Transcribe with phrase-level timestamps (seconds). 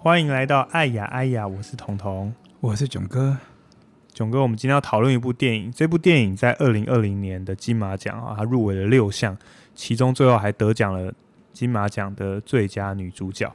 [0.00, 3.36] 欢迎来到爱呀爱呀，我是彤彤，我是囧哥。
[4.14, 5.72] 囧哥，我们今天要讨论一部电影。
[5.72, 9.36] 这部电影在二零二零年的金马奖啊，它入围了六项，
[9.74, 11.12] 其中最后还得奖了
[11.52, 13.52] 金马奖的最佳女主角。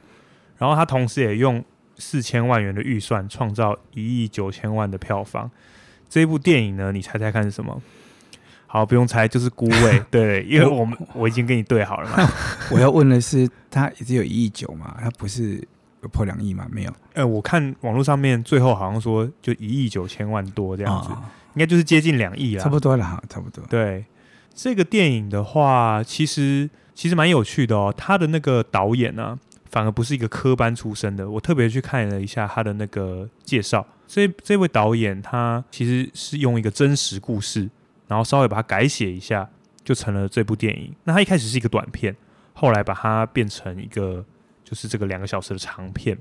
[0.58, 1.64] 然后它同时也用
[1.96, 5.50] 四千万元的预算创造一亿九千万的票房。
[6.10, 7.80] 这部电影呢，你猜猜看是什么？
[8.66, 10.02] 好，不用猜，就是孤味。
[10.12, 12.30] 对，因为我们我已经跟你对好了嘛。
[12.70, 14.94] 我要问的是，它只有一亿九嘛？
[15.00, 15.66] 它不是
[16.04, 16.66] 有破两亿吗？
[16.70, 16.92] 没有。
[17.14, 21.22] 呃，我看网络上面最后好像说就一亿九千万多这样子，哦、
[21.54, 22.62] 应该就是接近两亿了。
[22.62, 23.64] 差不多了哈，差不多。
[23.66, 24.04] 对，
[24.54, 27.92] 这个电影的话，其实其实蛮有趣的哦。
[27.96, 29.38] 他的那个导演呢、啊，
[29.70, 31.28] 反而不是一个科班出身的。
[31.28, 37.68] 我特别去看了一下他的那个介绍，这这位导演他其实是用一个真实故事。
[38.06, 39.48] 然后稍微把它改写一下，
[39.82, 40.94] 就成了这部电影。
[41.04, 42.14] 那他一开始是一个短片，
[42.52, 44.22] 后来把它变成一个
[44.74, 46.18] 就是这个两个小时的长片。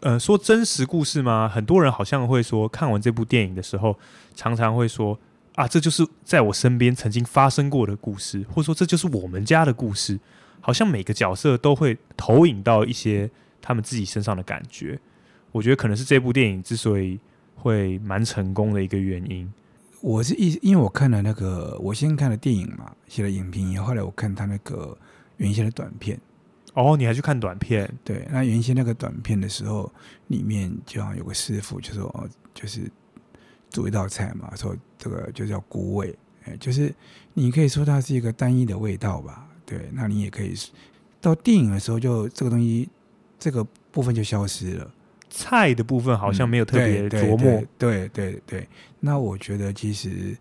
[0.00, 1.46] 呃，说真实故事吗？
[1.46, 3.94] 很多人好像会说，看完这部电影的时候，
[4.34, 5.18] 常常会说
[5.54, 10.18] 啊，这就是在我身边曾经发生过的故事，或者说这就是我们家的故事。
[10.62, 14.98] 好像每个角色都会投影到一些他们自己身上的感觉。
[15.52, 17.18] 我觉得可能是这部电影之所以
[17.54, 19.52] 会蛮成功的一个原因。
[20.00, 24.96] 我是一，因为我看了那个，我先看了电影嘛，写了影评，后来我看他那个
[25.36, 26.18] 原先的短片。
[26.82, 27.90] 哦，你还去看短片？
[28.04, 29.90] 对，那原先那个短片的时候，
[30.28, 32.80] 里面就好像有个师傅就说，哦，就是
[33.70, 36.92] 煮一道菜嘛，说这个就叫菇味，哎，就是
[37.34, 40.54] 你可以说它是一个单一的味道吧，对，那你也可以
[41.20, 42.88] 到电影的时候就这个东西
[43.38, 44.90] 这个部分就消失了。
[45.32, 48.66] 菜的部分好像没有特别琢磨，对，对，对。
[48.98, 50.36] 那我觉得其实，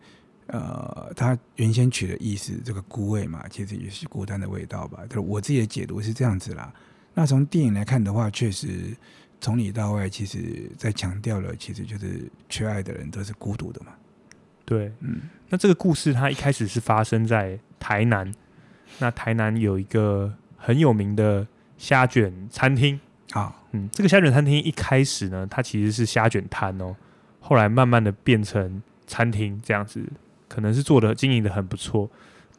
[0.52, 5.06] 呃，他原先取的意思，这个孤味嘛，其实也是孤单的味道吧。
[5.08, 6.74] 就是我自己的解读是这样子啦。
[7.14, 8.96] 那从电影来看的话，确实
[9.40, 13.92] 从里到外，其实在强调了，其实就是缺爱的人都是孤独的嘛。
[14.66, 15.22] 对，嗯。
[15.50, 18.32] 那这个故事它一开始是发生在台南，
[19.00, 21.48] 那台南有一个很有名的
[21.78, 23.00] 虾卷餐厅。
[23.32, 26.96] 啊，嗯，这个虾卷餐厅一开始呢，它其实是虾卷摊哦，
[27.40, 30.04] 后来慢慢的变成餐厅这样子，
[30.50, 32.10] 可能是做的经营的很不错。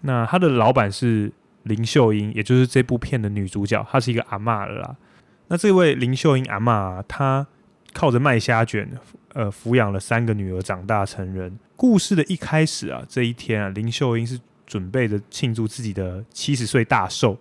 [0.01, 1.31] 那他的老板是
[1.65, 4.97] 林秀英，也就是这部片的女主角，她是一个阿嬷了啦。
[5.49, 7.47] 那这位林秀英阿嬷，她
[7.93, 8.89] 靠着卖虾卷，
[9.35, 11.59] 呃，抚养了三个女儿长大成人。
[11.77, 17.37] 故事的一开始啊，这一天啊，林秀英是准备着庆祝自己的七十岁大寿。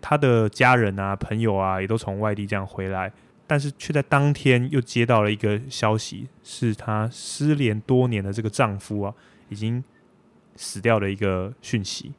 [0.00, 3.12] 她的家人啊、朋友啊，也都从外地这样回来，
[3.46, 9.14] 但是却在当天又接到了一个消息，是她失联多年的这个丈夫啊，
[9.48, 9.82] 已经
[10.56, 12.12] 死掉的一个讯息。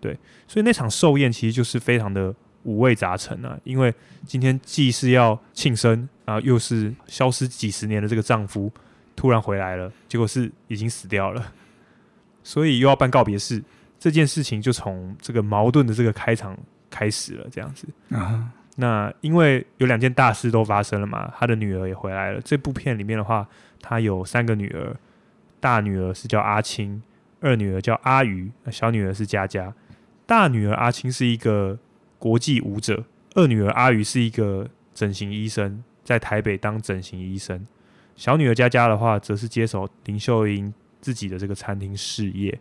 [0.00, 3.94] 对，所以那场寿宴其实就是非常的五味杂陈啊，因为
[4.26, 8.70] 今天既是要庆生啊，又是消失几十年的这个丈夫
[9.16, 11.52] 突然回来了，结果是已经死掉了，
[12.42, 13.62] 所以又要办告别式，
[13.98, 16.56] 这件事情就从这个矛盾的这个开场。
[16.90, 22.40] 开始了这样子啊，那因为有两件大事都发生了嘛，他的女儿也回来了。
[22.42, 23.44] 这部片里面的话，
[23.82, 24.96] 他有三个女儿，
[25.64, 27.02] 大女儿是叫阿青，
[27.40, 29.72] 二女儿叫阿鱼，小女儿是佳佳。
[30.26, 31.78] 大女儿阿青是一个
[32.18, 33.02] 国际舞者，
[33.34, 37.66] 二女儿阿鱼是一个整形医生，在台北当整形医生。
[38.14, 42.60] 小女儿佳佳的话，则是接手林秀英自己的这个餐厅事业。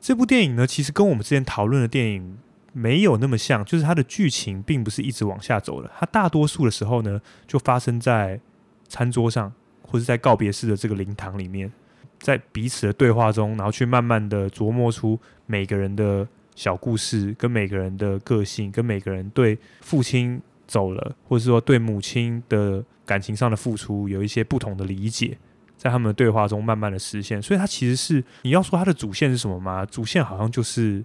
[0.00, 2.38] 这部电影呢，其实跟我们之前讨论的电影。
[2.72, 8.40] 没有那么像，就是它的剧情并不是一直往下走的，它大多数的时候呢，就发生在
[8.86, 11.72] 餐桌上，或者在告别式的这个灵堂里面，
[12.18, 25.38] 在彼此的对话中，然后去慢慢的琢磨出每个人的小故事，跟每个人的个性，跟每个人对父亲走了，或者说对母亲的感情上的付出，有一些不同的理解，
[25.76, 27.40] 在他们的对话中慢慢的实现。
[27.40, 29.84] 所以他其实是你要说他的主线是什么吗？
[29.86, 31.04] 主线好像就是。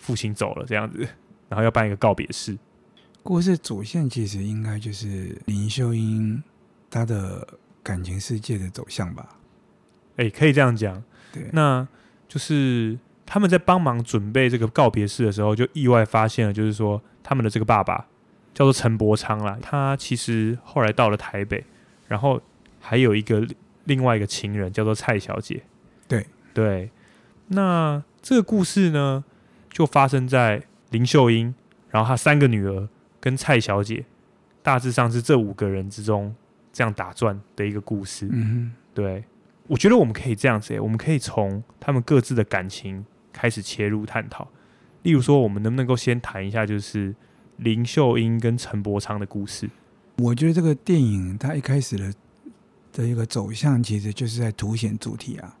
[0.00, 1.00] 父亲走了，这样子，
[1.48, 2.56] 然后要办一个告别式。
[3.24, 6.40] 故事主线其实应该就是林秀英
[6.88, 7.44] 她的
[7.82, 9.28] 感情世界的走向吧？
[10.18, 11.02] 哎、欸，可以这样讲。
[11.32, 11.88] 对，那
[12.28, 18.06] 就是他们在帮忙准备这个告别式的时候，就意外发现了，就是说他们的这个爸爸
[18.52, 21.64] 叫做陈伯昌啦，他其实后来到了台北，
[22.06, 22.38] 然后
[22.78, 23.46] 还有一个
[23.84, 25.62] 另外一个情人叫做蔡小姐。
[26.06, 26.90] 对对，
[27.48, 29.24] 那这个故事呢？
[29.70, 30.60] 就发生在
[30.90, 31.54] 林秀英，
[31.90, 32.88] 然后她三个女儿
[33.20, 34.04] 跟蔡小姐，
[34.60, 36.34] 大致上是这五个人之中
[36.72, 38.28] 这样打转的一个故事。
[38.32, 39.22] 嗯，对，
[39.68, 44.48] 我觉得我们可以这样子，我们可以从他们各自的感情开始切入探讨。
[45.02, 47.14] 例如说，我们能不能够先谈一下，就是
[47.58, 49.70] 林秀英跟陈伯昌的故事？
[50.16, 52.12] 我觉得这个电影它一开始的
[52.92, 55.56] 的一个走向，其实就是在凸显主题啊。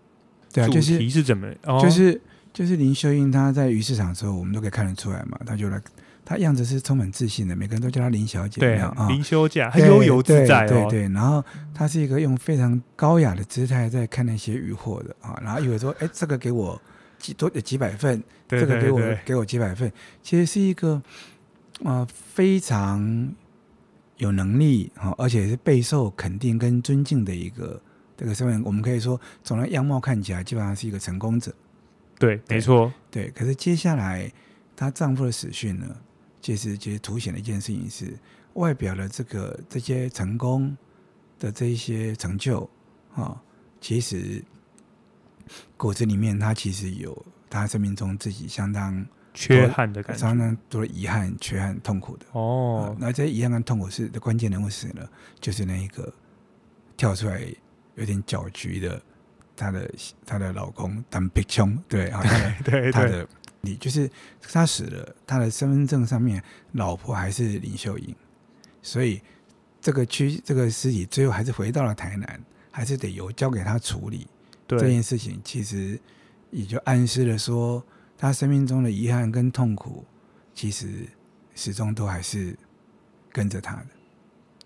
[0.52, 1.46] 对啊，主就是题是怎么？
[1.64, 2.20] 哦、就是
[2.52, 5.38] 就是林秀英她在鱼市场的时候，我们都可以看得出来嘛。
[5.46, 5.80] 她就来，
[6.28, 8.60] 她样子是充满自信的，每个人都叫她林小姐。
[8.60, 11.42] 对啊，林休假，她悠游自在、哦、对对，对，然后
[11.72, 16.78] 她是一个用非常高雅的姿态在看那些鱼货的啊，然后以为说，哎，这个给我
[17.18, 19.90] 几多几百份，对对对，这个给我给我几百份，
[20.22, 21.00] 其实是一个
[21.82, 23.32] 啊、呃、非常
[24.18, 27.80] 有能力啊，而且是备受肯定跟尊敬的一个。
[28.20, 31.54] 这个身份，我们可以说，从她样貌看起来，基本上是一个成功者。
[32.18, 32.92] 对，对没错。
[33.12, 34.28] 对，可是接下来
[34.74, 35.86] 她丈夫的死讯呢，
[36.40, 38.16] 其实其实凸显的一件事情是，
[38.54, 40.76] 外表的这个这些成功
[41.38, 42.60] 的这一些成就
[43.14, 43.40] 啊、哦，
[43.80, 44.42] 其实
[45.76, 52.26] 骨子里面，他其实有他生命中自己相当缺憾的感觉，相当多的遗憾、缺憾、痛苦的。
[52.32, 55.08] 哦，那、呃、这些遗憾跟痛苦是的关键人物是呢，
[55.40, 56.12] 就是那一个
[56.96, 57.42] 跳出来。
[57.94, 59.02] 有点搅局的，
[59.56, 59.92] 她的
[60.24, 62.22] 她的老公当逼穷，对啊，
[62.62, 63.28] 对她的
[63.60, 64.10] 你就是
[64.40, 68.14] 他死了，他的身份证上面老婆还是林秀英，
[68.82, 69.20] 所以
[69.80, 72.40] 这个区这个尸体最后还是回到了台南，
[72.70, 74.26] 还是得由交给他处理。
[74.66, 75.98] 对这件事情，其实
[76.50, 77.84] 也就暗示了说，
[78.16, 80.04] 他生命中的遗憾跟痛苦，
[80.54, 80.86] 其实
[81.54, 82.56] 始终都还是
[83.32, 83.86] 跟着他的。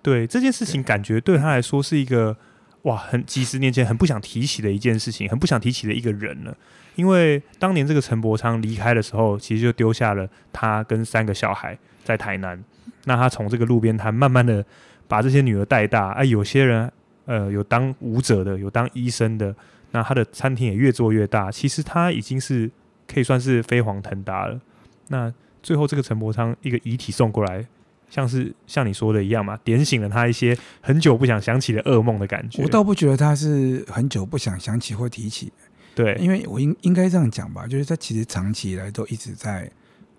[0.03, 2.37] 对这件事情，感觉对他来说是一个。
[2.83, 6.59] 哇，很几十年前很不想提起的一件事情，很不想提起的一个人了。
[6.95, 12.63] 因为当年这个陈伯昌离开的时候，其实就丢下了他跟三个小孩在台南。
[13.05, 14.65] 那他从这个路边摊慢慢的
[15.09, 16.11] 把这些女儿带大。
[16.11, 16.91] 哎、啊，有些人
[17.25, 19.55] 呃有当舞者的，有当医生的。
[19.91, 21.51] 那他的餐厅也越做越大。
[21.51, 22.71] 其实他已经是
[23.07, 24.61] 可以算是飞黄腾达了。
[25.09, 27.67] 那最后这个陈伯昌一个遗体送过来。
[28.09, 32.63] 像是像你说的一样嘛，点醒了他一些很久不想想起的噩梦的感觉。
[32.63, 35.51] 我倒不觉得他是很久不想想起或提起，
[35.95, 39.71] 对，因为我应应该这样讲吧，就是他其实长期以来都一直在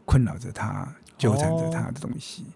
[0.06, 0.88] 困扰着他、
[1.18, 2.44] 纠缠着他的东西。
[2.44, 2.54] 哦、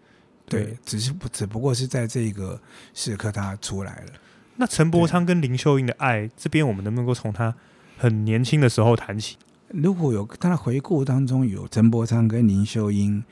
[0.47, 2.59] 对，对只是不只不过是在这个
[2.93, 4.13] 时刻他出来了。
[4.55, 7.53] 那陈伯昌跟林秀英的爱，这边我们能不能够从他
[7.97, 9.37] 很年轻的时候谈起？
[9.69, 13.23] 如果有他的回顾当中有陈伯昌跟林秀英。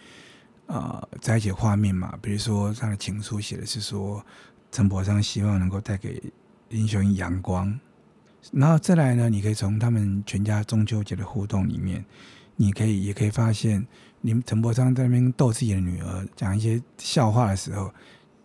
[0.68, 4.26] 呃，在一起画面嘛，比如说他的情书写的是说，
[4.72, 6.20] 陈伯昌希望能够带给
[6.70, 7.80] 林秀英阳光，
[8.52, 12.04] 然后再来呢，你可以从他们全家中秋节的互动里面，
[12.56, 13.86] 你可以也可以发现，
[14.22, 17.94] 林陈伯昌在那边逗自己的女儿，讲一些笑话的时候，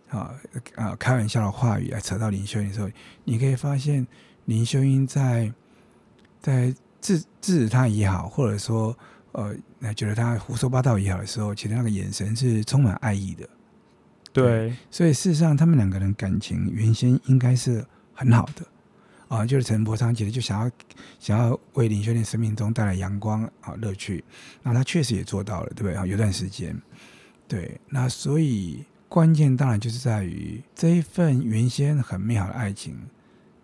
[0.09, 0.33] 啊
[0.75, 2.89] 啊开玩笑的话语啊，扯到林秀英的时候，
[3.23, 4.05] 你可以发现
[4.45, 5.51] 林秀英在
[6.39, 8.97] 在制制止他也好，或者说。
[9.33, 13.47] 呃，那觉得他胡说八道也好的时候，其实那个眼神是充满爱意的。
[14.33, 17.81] 对，对，所以事实上，他们两个人感情原先应该是
[18.13, 18.65] 很好的
[19.31, 19.47] 啊、呃。
[19.47, 20.69] 就是陈伯昌其实就想要
[21.17, 24.21] 想要为林修炼生命中带来阳光啊乐趣，
[24.61, 26.05] 那他确实也做到了，对不对啊？
[26.05, 26.75] 有段时间，
[27.47, 32.97] 对，那所以关键当然就是在于这一份原先很美好的爱情，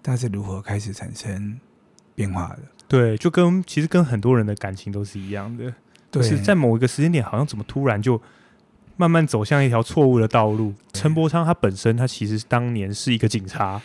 [0.01, 1.59] 它是如何开始产生
[2.15, 2.59] 变化的。
[2.87, 5.73] 对，就跟其实跟很多人的感情都是一样的，
[6.09, 8.21] 对就是在某一个时间点，好像怎么突然就
[8.95, 10.73] 慢慢走向一条错误的道路。
[10.93, 13.81] 陈伯昌他本身他其实当年是一个警察，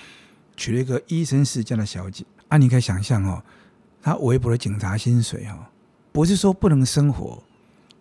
[0.62, 3.42] 娶了一个医生世家的小姐啊，你可以想象哦，
[4.00, 5.58] 他微薄的警察薪水哦，
[6.12, 7.42] 不是说不能生活，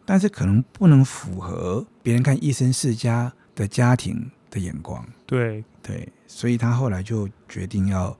[0.05, 5.03] 但是可能不能符合别人看医生世家的家庭的眼光。
[5.25, 8.15] 对对，所以他后来就决定要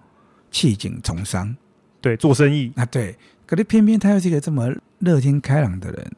[0.49, 1.55] 弃警从商。
[2.01, 6.11] 对，做生意啊，对，可是偏偏他又是一个这么乐天开朗的人。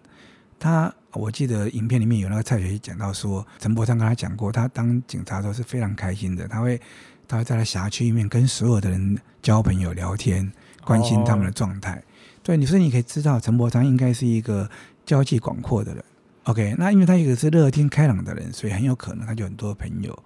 [0.58, 6.48] 他，我记得影片里面有那个蔡雪讲到说，陈伯昌跟他讲过，他当警察都是非常开心的。
[6.48, 6.80] 他会，
[7.28, 10.52] 他会在他辖区里面跟所有的人交朋友、聊天，
[10.84, 11.96] 关心他们的状态。
[11.96, 12.04] 哦、
[12.44, 14.70] 对，你说你可以知道，陈伯章应该是一个
[15.06, 16.04] 交际广阔的人。
[16.44, 20.18] OK，那因为他一个是乐天开朗的人，所以很有可能他就很多朋友。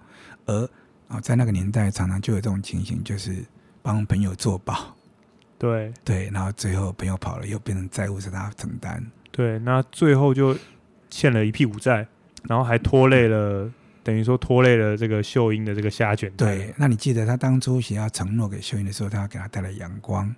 [0.46, 0.68] 而
[1.08, 3.44] 啊，在那个年代，常常就有这种情形，就是
[3.82, 4.96] 帮朋友做保。
[5.58, 9.04] 对对，然后最后朋友跑了，又变成债务是他承担。
[9.30, 10.56] 对，那最后就
[11.10, 12.06] 欠了一屁股债，
[12.44, 13.70] 然后还拖累了，
[14.08, 16.32] 等于说拖累了这个秀英的这个虾卷。
[16.34, 20.34] 对，那你记得他当初想要承诺给秀英的时候，他要给他带来阳光。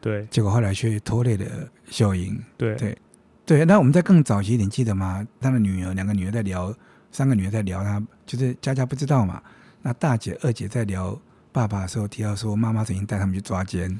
[0.00, 1.44] 对，结果后来却拖累了
[1.90, 2.40] 秀英。
[2.56, 2.96] 对对
[3.44, 5.26] 对，那我们在更早期一点，记得吗？
[5.40, 6.72] 他的女儿，两个女儿在聊，
[7.10, 9.42] 三个女儿在聊他，就是佳佳不知道嘛。
[9.82, 11.20] 那大姐、二姐在聊
[11.50, 13.98] 爸爸的时候，提到说妈妈曾经带他们去抓奸。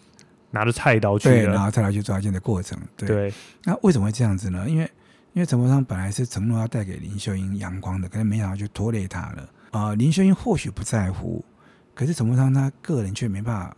[0.53, 3.09] 拿着菜刀去，对，然后菜刀去抓奸的过程，对。
[3.09, 3.35] 对
[3.65, 4.71] 那为什么会这样子呢？
[4.71, 4.89] 因为
[5.35, 9.49] 因为陈柏昌本来是承诺要带给林秀英阳光的，可是没想到就拖累她了。
[9.73, 11.45] 呃，林秀英或许不在乎，
[11.93, 13.77] 可是陈柏昌他个人却没办法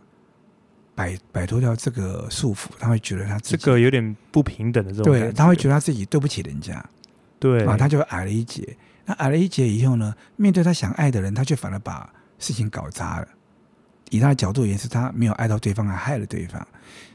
[0.93, 6.83] 摆摆脱掉这个束缚，他会觉得他这个有点不平等的这种对，他会觉得他自己对不起人家，
[7.39, 8.77] 对啊，他就矮了一截。
[9.05, 13.27] 那矮了一截以后呢，面对他想爱的人，他却反而把事情搞砸了。
[14.11, 16.65] 以他的角度也是，他没有爱到对方，还害了对方。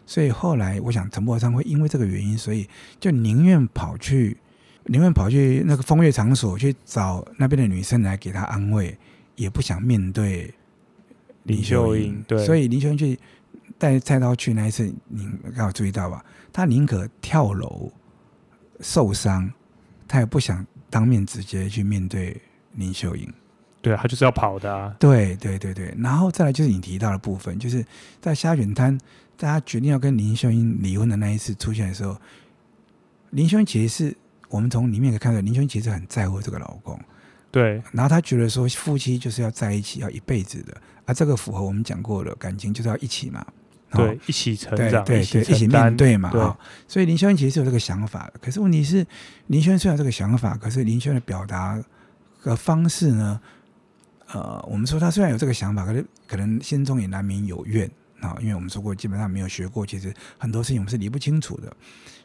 [0.06, 2.68] 所以后来，我想陈伯昌会因为这个原因，所以
[3.00, 4.36] 就宁愿跑去，
[4.86, 8.96] 宁愿跑去那个风月场所去找那边的女生来给他安慰，
[9.36, 10.52] 也不想面对
[11.44, 12.22] 林秀英。
[12.26, 13.18] 对，所以林秀英去
[13.78, 16.24] 带菜刀去那一次，你刚好注意到吧？
[16.52, 17.90] 他宁可跳楼
[18.80, 19.50] 受伤，
[20.06, 22.38] 他也不想当面直接去面对
[22.74, 23.32] 林秀英。
[23.80, 24.94] 对啊，他就是要跑的啊。
[25.00, 27.84] 对对对对，然后再来就是你提到的部分，就是
[28.20, 28.96] 在虾卷摊，
[29.42, 32.16] 在他决定要跟林秀英离婚的那一次出现的时候，
[33.30, 34.16] 林秀英其实是
[34.48, 36.96] 我们从里面可以看到，林秀英其实很在乎这个老公。
[37.50, 43.44] 对，然后他觉得说夫妻就是要在一起，要一辈子的，而这个符合我们讲过的感情就是要一起嘛。
[43.90, 46.30] 对，一起成长，对对对，一起面对嘛。
[46.30, 46.56] 啊，
[46.86, 48.34] 所以林秀英其实是有这个想法的。
[48.40, 49.04] 可是问题是，
[49.48, 51.82] 林秀英虽然有这个想法，可是林秀英的表达
[52.44, 53.40] 的方式呢？
[54.28, 57.90] 呃，我们说他虽然有这个想法，可是可能心中也难免有怨
[58.22, 58.36] 啊。
[58.40, 61.70] 因为我们说过，基本上没有学过，其实很多事情我们是理不清楚的。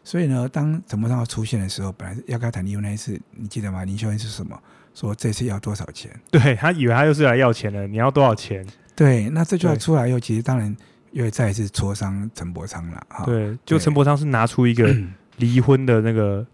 [0.04, 3.84] 所以呢，当陈伯昌出现的时候，本来要跟他谈离婚那一次，你记得吗？
[3.84, 4.58] 林秀英是什么？
[4.94, 6.10] 说这次要多少钱？
[6.32, 8.66] 对，他以为他又是来要钱的，你要多少钱？
[8.96, 10.76] 对，那这句话出来以后，其实当然
[11.12, 13.06] 又再一次戳伤陈伯昌了。
[13.10, 14.96] 哈，对，就陈伯昌是拿出一个
[15.38, 16.46] 离婚的那个，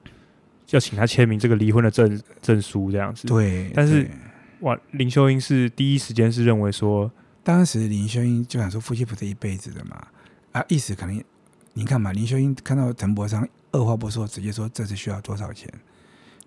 [0.72, 3.28] 要请他签名这个离婚的证证书这样子。
[3.28, 4.10] 对，但是。
[4.60, 7.12] 哇，林秀英是第一时间是认为说，
[7.44, 10.08] 当时林秀英就想说夫妻不是一辈子的嘛，
[10.54, 11.22] 啊，意思可能
[11.74, 15.70] 你看嘛，林秀英看到陈伯昌二话不说直接说这次需要多少钱，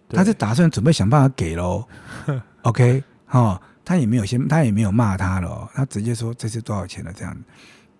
[0.09, 1.87] 他是打算准备想办法给喽，
[2.63, 7.37] OK，哦，他也没有先他也没有骂他喽，他直接说这次多少钱了这样，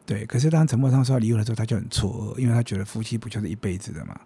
[0.07, 4.19] 对，可是当陈伯昌说要离婚的时候，他就很错愕，因为他觉得夫妻不就是一辈子的嘛，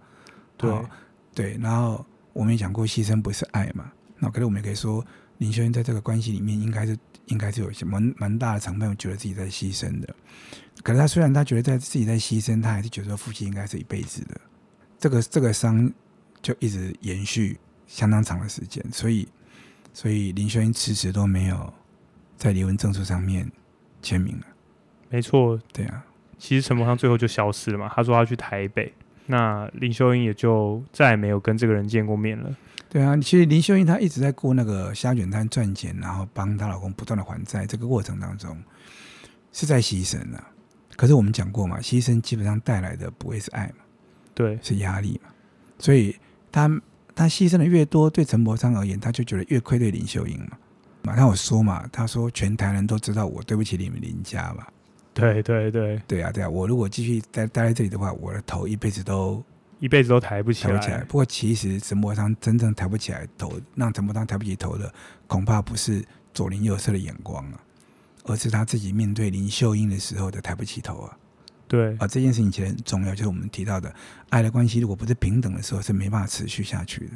[0.56, 0.88] 对、哦、
[1.34, 5.04] 对，然后我们也讲过牺牲不是爱嘛，那可是我们也可以说。
[5.40, 10.14] 林秀英在这个关系里面应该是应该是有一些蛮蛮大的成分，觉得自己在牺牲的。
[10.82, 14.40] 可是他虽然他觉得在自己在牺牲，他还是觉得说夫妻应该是一辈子的。
[14.99, 15.90] 这个这个伤
[16.42, 19.26] 就一直延续相当长的时间，所以
[19.94, 21.73] 所以林秀英迟迟都没有
[22.37, 23.50] 在离婚证书上面
[24.02, 24.47] 签名了。
[25.09, 26.04] 没错，对啊，
[26.38, 28.92] 其实陈柏昌最后就消失了嘛，他说他去台北，
[29.26, 32.54] 那林秀英也就再也没有跟这个人见过面了。
[32.92, 38.61] 对啊，其实林秀英她一直在顾那个虾卷摊赚钱，然后帮她老公不断的还债，这个过程当中
[39.52, 40.44] 是在牺牲啊。
[40.97, 43.85] 可是我们讲过嘛，牺牲基本上带来的不会是爱嘛，
[44.35, 45.30] 对，是压力嘛。
[45.78, 46.16] 所以
[46.50, 46.68] 她
[47.14, 50.59] 她牺牲的越多，对陈伯昌而言，他就觉得越愧对林秀英嘛。
[51.02, 54.66] 马上我说嘛，他说全台人都知道我对不起你们林家嘛。
[55.14, 59.40] 对对对对啊对啊，我如果继续待待在这里的话，我的头一辈子都。
[59.80, 60.99] 一辈子都抬不起来，抬不起来。
[61.04, 64.92] 不过，其实陈伯昌真正抬不起来头，让陈伯昌抬不起头的，
[65.26, 67.60] 恐怕不是左邻右舍的眼光啊，
[68.26, 71.16] 而是他自己面对林秀英的时候的抬不起头啊。
[71.66, 73.92] 对，啊这件事情其实很重要，就是我们提到的
[74.28, 77.12] 爱的关系，如果不是平等的时候，是没办法持续下去的。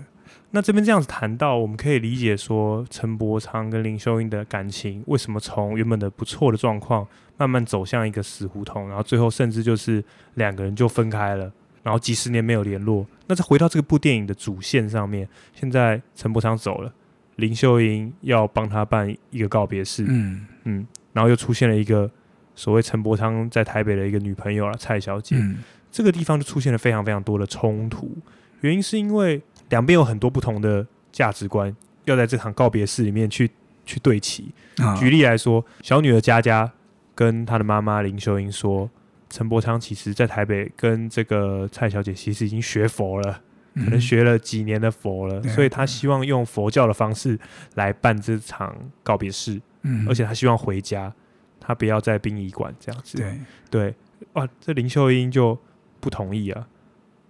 [0.52, 7.06] 那这边这样子谈到，我们可以理解说，陈伯昌跟林秀英的感情为什么从原本的不错的状况，
[7.36, 10.02] 慢慢走向一个死胡同，然后最后甚至就是
[10.34, 11.52] 两个人就分开了。
[11.84, 16.90] 然后几十年没有联络，那再回到这个部电影的主线上面，现在陈伯昌走了，
[17.36, 22.10] 林秀英要帮他办一个告别式，嗯嗯，然后又出现了一个
[22.56, 25.58] 所谓陈伯昌在台北的一个女朋友了蔡小姐，嗯，
[25.92, 28.16] 这个地方就出现了非常非常多的冲突，
[28.62, 31.76] 原因是因为两边有很多不同的价值观，
[32.06, 33.50] 要在这场告别式里面去
[33.84, 34.50] 去对齐。
[34.78, 34.96] 哦。
[34.98, 36.72] 举例来说，小女儿佳佳
[37.14, 38.88] 跟她的妈妈林秀英说。
[39.30, 43.42] 陈伯昌其实，在台北跟这个蔡小姐其实已经学佛了，
[43.74, 47.38] 可能学了几年的佛了，所以他希望用佛教的方式
[47.74, 49.60] 来办这场告别式，
[50.06, 51.12] 而且他希望回家，
[51.58, 53.18] 他不要在殡仪馆这样子。
[53.18, 53.38] 对
[53.70, 53.94] 对，
[54.34, 55.58] 哇，这林秀英就
[56.00, 56.66] 不同意啊，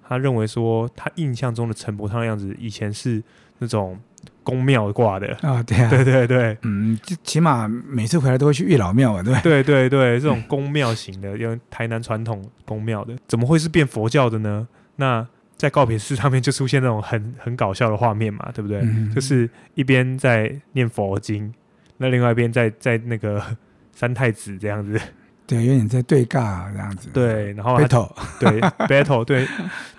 [0.07, 3.23] 他认为说，他印象中的陈伯昌的样子，以前是
[3.59, 3.99] 那种。
[4.45, 5.27] 宫庙挂的。
[5.41, 9.63] 啊，对啊，对对对，嗯，就起码每次回来都会去月老庙啊，对对？
[9.63, 14.69] 对对，这种宫庙型的，因为台南传统宫庙的，怎么会是变佛教的呢？
[14.97, 18.81] 那在告别式上面就出现那种很 很搞笑的画面嘛，对不对？
[18.83, 21.53] 嗯、就是一边在念佛经，
[21.97, 23.43] 那另外一边在 在那个
[23.93, 25.01] 三太子这样子，
[25.47, 29.47] 对，有点在对尬这样子，对，然后 battle，对 battle，对，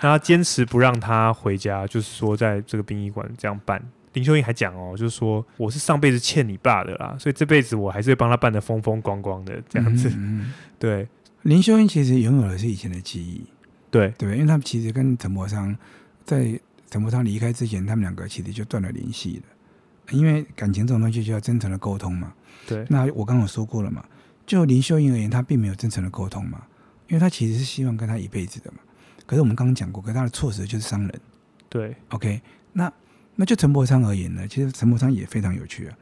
[0.02, 3.82] 那他坚持不让他回家，就是说在这个殡仪馆这样办。
[4.16, 10.10] 林秀英还讲哦，就是说我是上辈子欠你爸的啦，所以这辈子我还是会帮他办得风风光光的这样子。
[10.16, 11.06] 嗯、 对，
[11.44, 13.46] 林秀英其实拥有的是以前的记忆，
[13.92, 15.76] 对对，因为他们其实跟陈柏昌
[16.24, 16.58] 在
[16.90, 22.34] 陈柏昌离开之前，他们两个其实就断了联系了，因为感情这种东西就要真诚的沟通嘛。
[22.66, 24.02] 对，那我刚刚有说过了嘛，
[24.46, 26.64] 就林秀英而言，她并没有真诚的沟通嘛，
[27.10, 28.78] 因为她其实是希望跟他一辈子的嘛。
[29.26, 31.22] 可是我们刚刚讲过，可是他的措辞就是伤人。
[31.68, 32.42] 对，OK，
[32.72, 32.90] 那。
[33.36, 35.98] 那就陈伯昌而言呢，其实陈伯昌也非常有趣啊。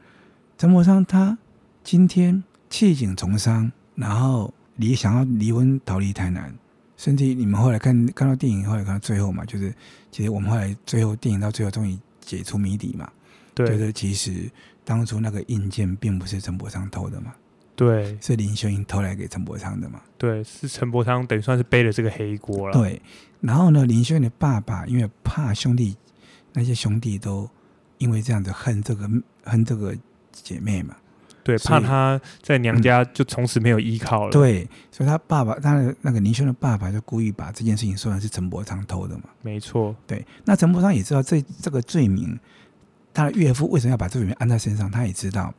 [0.56, 1.36] 陈伯昌他
[1.82, 6.54] 今天弃警从商，然后离想要离婚逃离台南，
[6.96, 9.74] 甚至你们后来看看到电影，后来看到最后嘛，就是
[10.12, 13.10] 其实我们后来最后电影到最后终于解除谜底嘛，
[13.52, 14.48] 对，就是其实
[14.84, 17.34] 当初那个印鉴并不是陈伯昌偷的嘛，
[17.74, 23.02] 对，是林秀英偷来给陈伯昌的嘛，对，是陈伯昌等于算是背了这个黑锅了，对。
[23.40, 25.96] 然后呢，林秀英的爸爸因为怕兄弟。
[26.54, 27.48] 那些兄弟都
[27.98, 29.08] 因为这样子恨这个
[29.44, 29.94] 恨这个
[30.32, 30.96] 姐妹嘛，
[31.42, 34.30] 对，怕她在娘家就从此没有依靠了。
[34.30, 39.24] 嗯、对，所以他爸爸，他的那个林兄的爸爸就故意把这件事情说成是陈伯昌偷的嘛。
[39.42, 40.24] 没错，对。
[40.44, 42.38] 那陈伯昌也知道这这个罪名，
[43.12, 45.54] 他的岳父为什么要把这个罪名安在身上，他也知道嘛。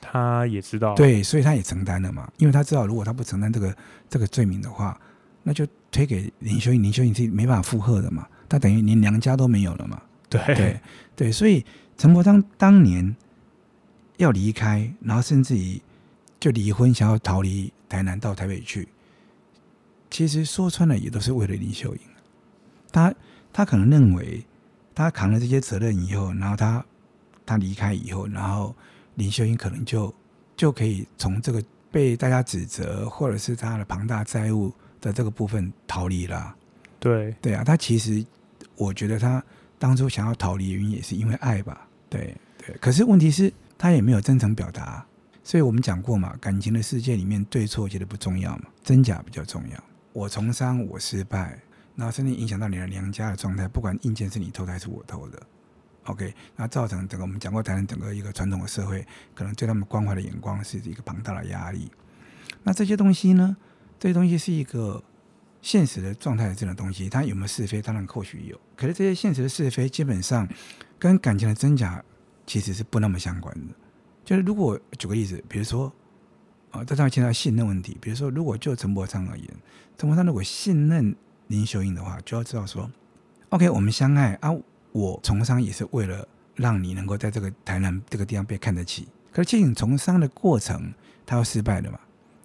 [0.00, 3.76] 他也知道，对，所以他也承担了嘛，因为他知道如果他不承担这个
[4.08, 4.98] 这个罪名的话，
[5.42, 8.26] 那就推给林修英，林修英是没办法负荷的嘛。
[8.48, 10.02] 他等于连娘家都没有了嘛？
[10.28, 10.80] 对对
[11.14, 11.64] 对，所以
[11.96, 13.14] 陈伯昌当年
[14.16, 15.80] 要离开，然后甚至于
[16.40, 18.88] 就离婚，想要逃离台南到台北去，
[20.10, 22.00] 其实说穿了也都是为了林秀英。
[22.90, 23.14] 他
[23.52, 24.44] 他可能认为
[24.96, 26.84] 他扛了这些责任以后，然后他
[27.46, 28.74] 他离开以后，然后
[29.14, 30.12] 林秀英可能就
[30.56, 31.62] 就可以从这个
[31.92, 36.54] 被大家指责或者是他的庞大债务的这个部分逃离了。
[36.98, 38.26] 对对啊，他其实。
[38.76, 39.42] 我觉得他
[39.78, 42.76] 当初想要逃离的原因也是因为爱吧，对对。
[42.80, 45.04] 可是问题是，他也没有真诚表达。
[45.42, 49.84] 所以我们讲过嘛，感情的世界里面对错觉得不重要嘛，真假比较重要。
[50.12, 51.60] 我从商，我失败，
[51.94, 55.40] 然后甚至影响到你的娘家的状态，不管硬件是你偷的还是我偷的
[56.04, 61.90] ，OK，那造成整个我们讲过，台湾整个一个传统的社会，可能对他们关怀的眼光是一个庞大的压力。
[62.64, 63.56] 那这些东西呢？
[64.00, 65.02] 这些东西是一个。
[65.66, 67.82] 现实的状态的这种东西，它有没有是非？
[67.82, 68.56] 当然或许有。
[68.76, 70.48] 可是这些现实的是非，基本上
[70.96, 72.00] 跟感情的真假
[72.46, 73.74] 其实是不那么相关的。
[74.24, 75.92] 就是如果举个例子，比如说
[76.70, 77.98] 啊，这上牵到信任问题。
[78.00, 79.48] 比如说，如果就陈柏昌而言，
[79.98, 81.12] 陈柏昌如果信任
[81.48, 82.88] 林秀英的话，就要知道说
[83.48, 84.54] ，OK，我们相爱啊，
[84.92, 89.08] 我从商也是为了让你能够在这个台南这个地方被看得起。
[89.32, 90.94] 可是，进行从商的过程，
[91.26, 91.98] 他要失败的嘛？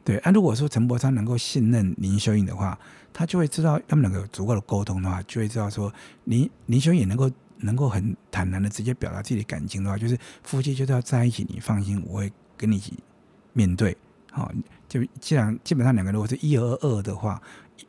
[0.04, 0.18] 对。
[0.20, 2.78] 啊，如果说陈伯昌能够信任林秀英的话，
[3.14, 5.94] 他就会知道，他们两个有足够的沟通的话，就会知道说，
[6.26, 12.94] 林林秀英能够能够很坦然的直接表达自己的感情的话，就是夫妻就是要在一起，你放心，我会跟你一起
[13.54, 13.96] 面对。
[14.32, 14.52] 好，
[14.88, 17.42] 就既然基本上两个如果是一而二的话，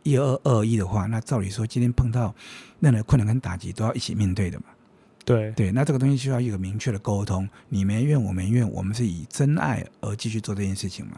[0.03, 2.35] 一而二一的话，那照理说今天碰到
[2.81, 4.64] 任何困难跟打击都要一起面对的嘛。
[5.25, 11.12] 对对，那这个东西需要一个明确的沟通，你没怨我没怨，我们是以真爱而继续做这件事情嘛，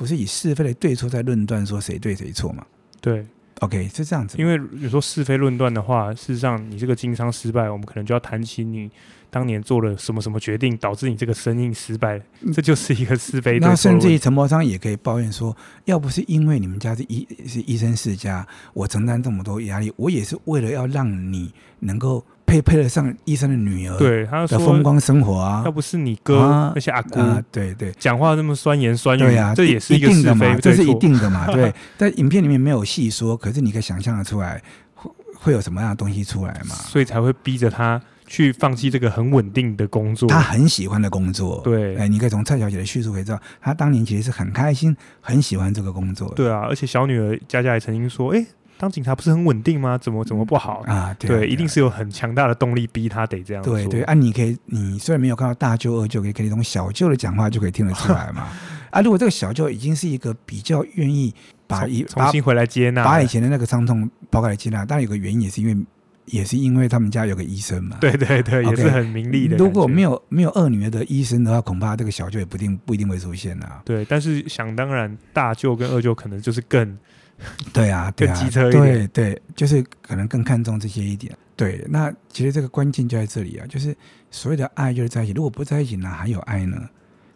[0.00, 2.64] 不是以是非的对错在论断说谁对谁错嘛。
[3.02, 3.26] 对。
[3.58, 4.38] OK，是这样子。
[4.38, 8.90] 因为有时候是非论断的话，事实上你这个经商失败，我们可能就要谈起你
[9.28, 12.18] 当年做了什么什么决定，导致你这个生意失败，
[12.54, 13.58] 这就是一个是非。
[13.58, 22.24] 那甚至于承包商也可以抱怨说，要不是因为你们家是医是医生世家，我承担这么多压力，我也是为了要让你能够。
[22.50, 25.62] 配配得上医生的女儿，对他的风光生活啊！
[25.64, 27.20] 要不是你哥那些阿姑，
[27.52, 31.46] 对对，讲话那么酸言酸语，对呀，这也是一定的嘛，这是一定的嘛？
[31.54, 34.60] 对，在影片里面没有细说，可是你可以想象得出来
[34.94, 35.08] 会
[35.38, 36.74] 会有什么样的东西出来嘛？
[36.74, 41.60] 所以才会逼着他去放弃这个很稳定的工作，他很喜欢的工作。
[41.62, 46.32] 对，哎，你可以从蔡小姐的叙述可以知道，她当年其实是很开心、很喜欢这个工作。
[46.34, 48.44] 对啊，而且小女儿佳佳也曾经说：“哎。”
[48.80, 49.98] 当警察不是很稳定吗？
[49.98, 51.14] 怎么怎么不好啊？
[51.18, 53.76] 对，对，一定是有很强大的动力逼他得这样做。
[53.76, 58.48] 对对，啊，你可以，你虽然没有看到大舅二舅，可以跟你从小舅的讲话就可以听得出来嘛。
[58.90, 61.34] 啊，如果这个小舅已经是一个比较愿意
[61.66, 65.76] 把一重新回来接纳，把以前的那个伤痛抛开来接纳，当然有个原因也是因为
[66.24, 67.98] 也是因为他们家有个医生嘛。
[68.00, 69.58] 对对对，也是很名利的。
[69.58, 73.82] 如果没有没有二女儿的医生的话，恐怕这个小舅也不一定不一定会出现啊。
[73.84, 76.96] 对，但是想当然，大舅跟二舅可能就是更。
[77.72, 81.36] 对啊，对啊，机车对对，就是可能更看重这些一点。
[81.56, 83.94] 对，那其实这个关键就在这里啊，就是
[84.30, 86.88] 所谓的爱就是在一起，如果不在一起，哪还有爱呢？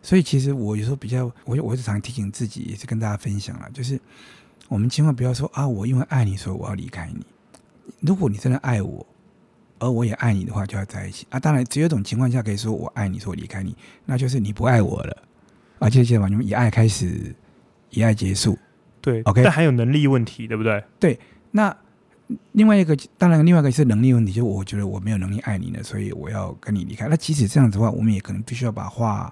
[0.02, 4.00] 所以其实我有时候比较，我我就常提醒自己，也是跟大家分享了，就是
[4.68, 7.24] 我们千万不要说啊，我因为爱你，所以我要离开你。
[8.00, 9.06] 如果你真的爱我，
[9.78, 11.38] 而我也爱你的话，就要在一起啊。
[11.38, 15.22] 当然，只有一种情况下可以说我爱你，说我离开你，那就是你不爱我了。
[15.78, 17.34] 而且记得吧，你们以爱开始，
[17.90, 18.58] 以爱结束。
[19.04, 19.42] 对，OK。
[19.42, 20.82] 但还有能力问题，对不对？
[20.98, 21.20] 对。
[21.50, 21.76] 那
[22.52, 27.06] 另外一个，当然另外一个是能力问题，就是我觉得我没有能力爱你了，所以我要跟你离开。
[27.08, 29.30] 那即使这样子的话，我们也可能必须要把话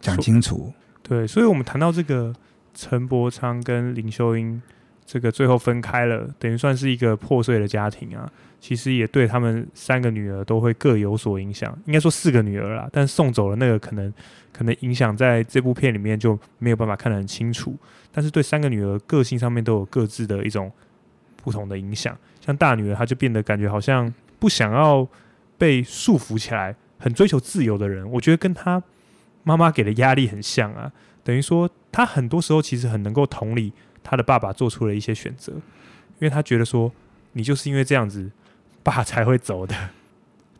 [0.00, 0.72] 讲清楚。
[1.02, 2.32] 对，所以我们谈到这个
[2.72, 4.62] 陈伯昌跟林秀英。
[5.06, 8.30] 这个最后分开了，等于算是一个破碎的家庭啊。
[8.58, 12.88] 其实也对他们三个女儿都会各有所影响，应该说四个女儿啦。
[12.90, 14.12] 但送走了那个，可能
[14.52, 17.76] 可能影响在这部片里面就没有办法看得很清楚。
[18.10, 20.72] 但是对三个女儿个性上面都有各自的一种
[21.36, 22.16] 不同的影响。
[22.40, 25.06] 像大女儿，她就变得感觉好像不想要
[25.56, 28.10] 被束缚起来，很追求自由的人。
[28.10, 28.82] 我觉得跟她
[29.44, 30.90] 妈妈给的压力很像啊。
[31.22, 33.72] 等于说，她很多时候其实很能够同理。
[34.08, 35.60] 他的爸爸做出了一些选择，因
[36.20, 36.92] 为他觉得说，
[37.32, 38.30] 你就是因为这样子，
[38.84, 39.74] 爸才会走的。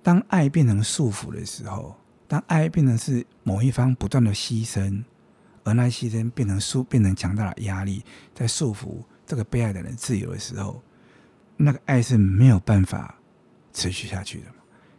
[0.02, 5.04] 当爱变成束缚的时候，当爱变成是某一方不断的牺牲，
[5.62, 8.02] 而那牺牲变成束，变成强大的压力，
[8.34, 10.82] 在束缚这个被爱的人自由的时候，
[11.56, 13.14] 那个爱是没有办法
[13.72, 14.46] 持续下去的。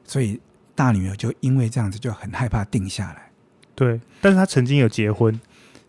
[0.05, 0.39] 所以
[0.73, 3.29] 大女儿就因为这样子就很害怕定下来。
[3.75, 5.37] 对，但是她曾经有结婚，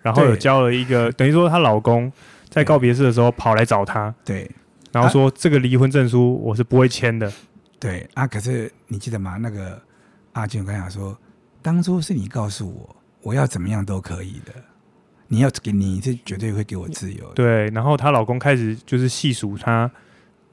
[0.02, 2.12] 然后有交了一个，等于说她老公。
[2.48, 4.50] 在告别式的时候跑来找他，对，
[4.90, 7.30] 然后说这个离婚证书我是不会签的，
[7.78, 8.08] 对。
[8.14, 9.36] 啊，可是你记得吗？
[9.36, 9.80] 那个
[10.32, 11.16] 阿金刚才说，
[11.60, 14.52] 当初是你告诉我，我要怎么样都可以的，
[15.28, 17.68] 你要给你是绝对会给我自由的，对。
[17.70, 19.90] 然后她老公开始就是细数她，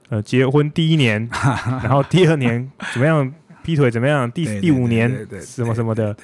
[0.09, 1.27] 呃，结婚第一年，
[1.81, 6.15] 然后第二年怎么样劈腿怎么样，第第五年什么什么的，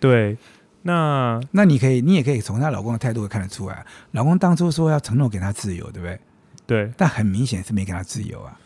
[0.00, 0.36] 对。
[0.82, 6.20] 那那你可以，你也可以从她老公的态度会看得出来，老公当初说要承诺给她自由，对不对？
[6.66, 6.92] 对。
[6.96, 8.58] 但很明显是没给她自由啊。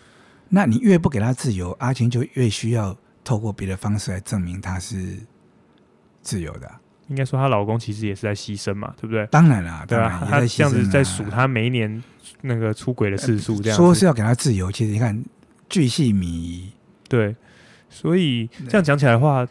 [0.48, 5.18] 那你越不给她自由，阿青就越需要透过别的方式来证明她是
[6.22, 6.70] 自由的。
[7.08, 9.26] 应该说，她老公其实也是在牺牲嘛，对不对？
[9.26, 12.02] 当然啦，对啊，他这样子在数她每一年
[12.40, 15.22] 那个出轨的次数，这样说是要给她自由，其实你看
[15.68, 16.72] 巨细靡遗。
[17.08, 17.36] 对，
[17.90, 19.46] 所以这样讲起来的话。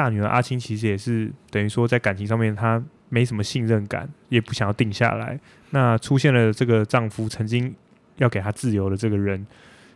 [0.00, 5.38] 大女儿阿青其实也是等于说，在感情上面她没什么信任感，也不想要定下来。
[5.68, 7.74] 那出现了这个丈夫曾经
[8.16, 9.46] 要给她自由的这个人，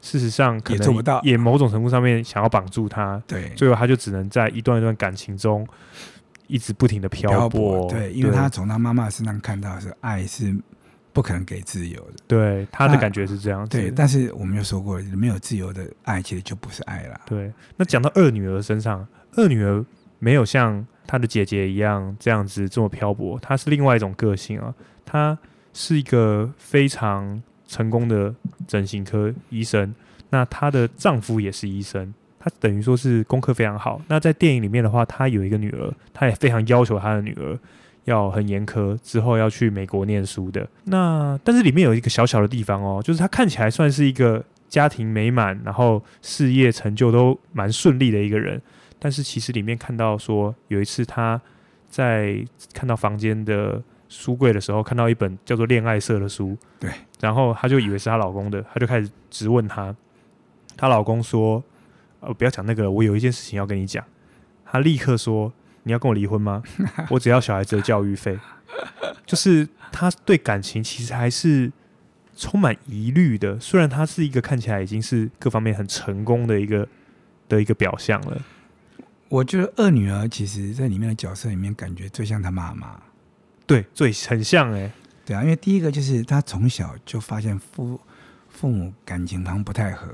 [0.02, 3.22] 事实上可能也某种程度上面想要绑住她。
[3.26, 5.66] 对，最后她就只能在一段一段感情中
[6.48, 7.88] 一直不停的漂泊。
[7.88, 10.54] 对，因为她从她妈妈身上看到的是爱是
[11.14, 12.16] 不可能给自由的。
[12.28, 13.70] 对，她的感觉是这样子。
[13.70, 17.18] 对，但是我们又说过，没有自由的爱其实就不是爱了。
[17.24, 19.84] 对，那讲到二女儿身上，二女儿。
[20.20, 24.74] 没有像她的姐姐一样这样子这么漂泊，她是另外一种个性啊。
[25.04, 25.36] 她
[25.74, 28.34] 是一个非常成功的
[28.66, 29.94] 整形科医生，
[30.30, 34.00] 那她的丈夫也是医生，她等于说是功课非常好。
[34.08, 37.58] 那在电影里面的话，她有一个女儿，她也非常要求她的女儿
[38.04, 40.66] 要很严苛，之后要去美国念书的。
[40.84, 48.62] 那但是里面有一个小小的地方哦，就是她看起来算是一个家庭美满，然后事业成就都蛮顺利的一个人。
[49.04, 51.38] 但是其实里面看到说，有一次她
[51.90, 56.90] 在看到房间的书柜的时候，看到一本叫做《恋爱色》的书，对，
[57.20, 59.94] 然后她就以为是她老公的，她就开始质问她。
[60.74, 61.62] 她老公说
[62.20, 64.02] ：“呃，不要讲那个，我有一件事情要跟你讲。”
[64.64, 65.52] 她立刻说
[65.84, 66.62] ：“你要跟我离婚吗？
[67.10, 68.38] 我只要小孩子的教育费。”
[69.26, 71.70] 就是她对感情其实还是
[72.34, 76.88] 充满疑虑的，虽然她是一个看起来已经是各方面很成功的一个
[77.50, 78.40] 的一个表象了。
[79.34, 83.00] 我觉得二女儿其实在里面的角色里面，感觉最像她妈妈。
[83.66, 84.92] 对，最很像哎、欸。
[85.26, 87.98] 对啊，因为第一个就是她从小就发现父
[88.48, 90.06] 父母感情好像不太合，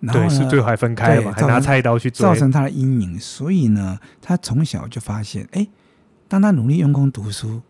[0.00, 3.18] 然后对，是最后还分开了嘛，还拿菜刀去造成她的阴影。
[3.18, 5.66] 所以呢，她从小就发现，哎，
[6.28, 7.62] 当她努力用功读书，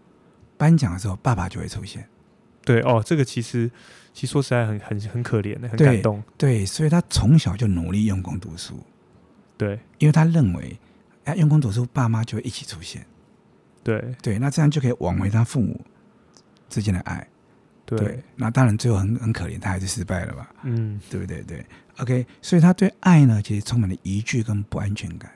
[0.56, 2.08] 颁奖的时候，爸爸就会出现。
[2.64, 3.70] 对哦，这个其实
[4.12, 6.20] 其实说实在很很很可怜的，很感动。
[6.36, 8.82] 对，对，所以她从小就努力用功读书。
[9.60, 10.78] 对，因为他认为，
[11.24, 13.04] 哎，用功读书，爸妈就会一起出现。
[13.84, 15.78] 对对，那这样就可以挽回他父母
[16.70, 17.28] 之间的爱。
[17.84, 20.50] 对，对，那当然最后很很可怜，他还是失败了吧？
[20.62, 21.42] 嗯，对不对？
[21.42, 21.62] 对
[21.98, 25.30] ，OK，所以他对爱呢，其实充满了疑惧跟不安全感。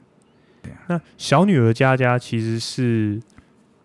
[0.63, 3.21] 对啊，那小女儿佳佳其实是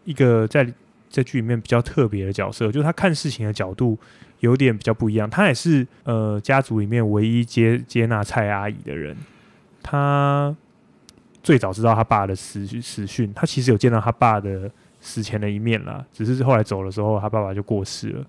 [0.05, 0.73] 一个在
[1.09, 3.99] 在剧里面比较特别的角色，就是她看事情的角度
[4.39, 5.29] 有点比较不一样。
[5.29, 9.17] 她也是呃家族里面唯一接接纳蔡阿姨的人。
[9.89, 10.55] 他
[11.41, 14.69] 最早知道他爸的死死讯，他其实有见到他爸的
[15.01, 18.25] 死前的一面啦，只是后来走的时候，他爸爸就过世了。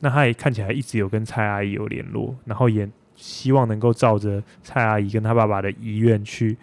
[0.00, 6.56] 那他也看起来一直有跟蔡阿姨有联络，然后也希望能够照着蔡阿姨跟他爸爸的遗愿去，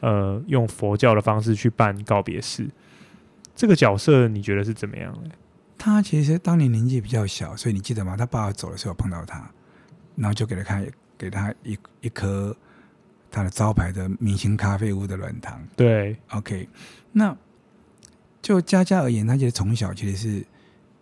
[0.00, 2.68] 呃，用佛教的方式去办告别式。
[3.54, 5.30] 这个角色你觉得是怎么样呢？
[5.78, 8.14] 他其实当年年纪比较小，所以你记得吗？
[8.16, 9.50] 他爸爸走的时候碰到他，
[10.16, 12.54] 然后就给他看，给他一一颗
[13.36, 15.62] 他的招牌的明星咖啡屋的软糖。
[15.76, 16.66] 对，OK，
[17.12, 17.36] 那
[18.40, 20.46] 就佳佳而言，他觉得从小其实是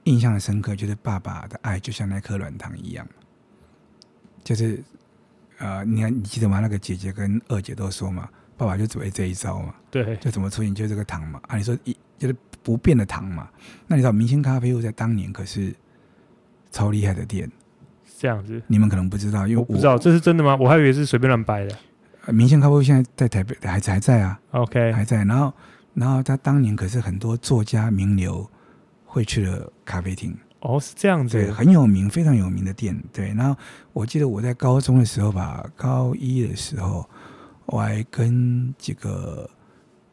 [0.02, 3.06] 印象深刻，就是爸爸的爱就像那颗软糖一样，
[4.42, 4.82] 就是
[5.58, 6.58] 呃，你看你记得吗？
[6.58, 13.48] 那个姐姐跟二姐都说嘛，爸爸就只会这一招嘛，对，就怎么出现就这个糖嘛，啊，你说一就是不变的糖嘛，
[13.86, 15.72] 那你知道明星咖啡屋在当年可是
[16.72, 17.48] 超厉害的店，
[18.18, 20.56] 这样子，你们可能不知道，因为我，我不知道这是真的吗？
[20.56, 21.78] 我还以为是随便乱掰的。
[22.32, 25.52] 明星咖啡屋现在在台北还还在啊，OK，还在，然后。
[25.96, 28.44] 然后他当年可是很多作家名流
[29.04, 30.36] 会去的咖啡厅。
[30.58, 33.00] 哦，是这样子，对，很有名，非常有名的店。
[33.12, 33.56] 对，然后
[33.92, 37.08] 我记得我在高中的时候吧，高一的时候，
[37.66, 39.48] 我还跟几个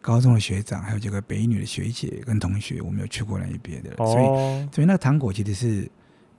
[0.02, 5.92] 高中的学长，还有几个北一女的学姐跟同学，我们有去过那一边的，哦、所以所以那个糖果其实是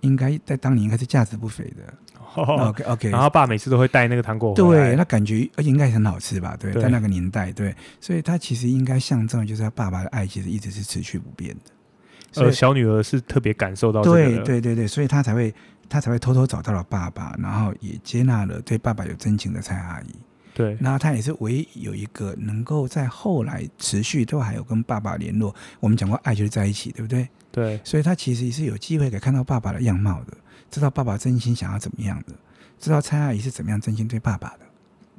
[0.03, 1.93] 应该在当年应该是价值不菲的。
[2.35, 6.57] 哦、OK OK，然后爸每次都会带那个糖果，对，那感觉而且应该很好吃吧？
[6.59, 12.43] 对，在那个年代，对，所以他其实应该象征就是他爸爸的爱，其实一直是持续不变的。
[12.43, 15.55] 呃小女儿是特别感受到这个，对对对对，所以他才会
[15.91, 20.15] 他才会偷偷找到了爸爸，然后也接纳了对爸爸有真情的蔡阿姨。
[20.55, 25.55] 对，然后他也是唯一有一个能够在后来持续都还有跟爸爸联络。
[25.81, 27.29] 我们讲过，爱就是在一起，对不对？
[27.53, 30.37] 对，所以他其实是有机会可以看到爸爸的样貌的。
[30.71, 32.33] 知道爸爸真心想要怎么样的，
[32.79, 34.61] 知道蔡阿姨是怎么样真心对爸爸的，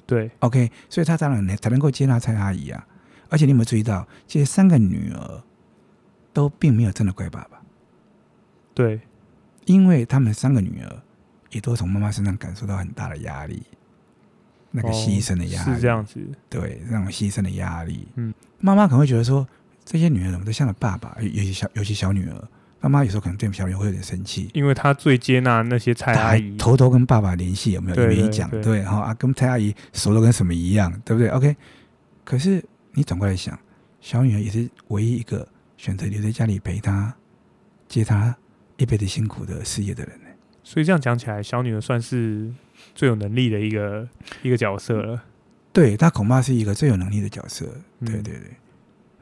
[0.07, 2.87] 对，OK，所以他当然呢才能够接纳蔡阿姨啊。
[3.29, 5.43] 而且你有没有注意到，这些三个女儿
[6.33, 7.61] 都并没有真的怪爸爸，
[8.73, 8.99] 对，
[9.65, 11.01] 因为他们三个女儿
[11.51, 13.61] 也都从妈妈身上感受到很大的压力，
[14.71, 16.19] 那个牺牲的压力、哦、是这样子，
[16.49, 18.07] 对，那种牺牲的压力。
[18.15, 19.47] 嗯，妈妈可能会觉得说，
[19.85, 22.47] 这些女儿怎么都像了爸爸，尤其小，尤其小女儿。
[22.79, 27.95] 妈妈有时候可能对小女儿会有点生气，因为她最接纳那些蔡阿姨，偷偷跟爸爸联系，有没有？
[28.07, 31.55] 没讲，对，对，然后啊，跟蔡阿姨熟的跟什么一样，对不对？OK，
[32.25, 33.57] 可是你转过来想，
[34.01, 37.15] 小女儿也是唯一一个选择留在家里陪她、
[37.87, 38.35] 接她
[38.75, 40.25] 一辈子辛苦的事业的人呢。
[40.61, 42.51] 所以这样讲起来，小女儿算是
[42.93, 44.05] 最有能力的一个
[44.41, 45.23] 一个角色了。
[45.71, 47.65] 对，她恐怕是一个最有能力的角色。
[48.01, 48.51] 嗯、对对对，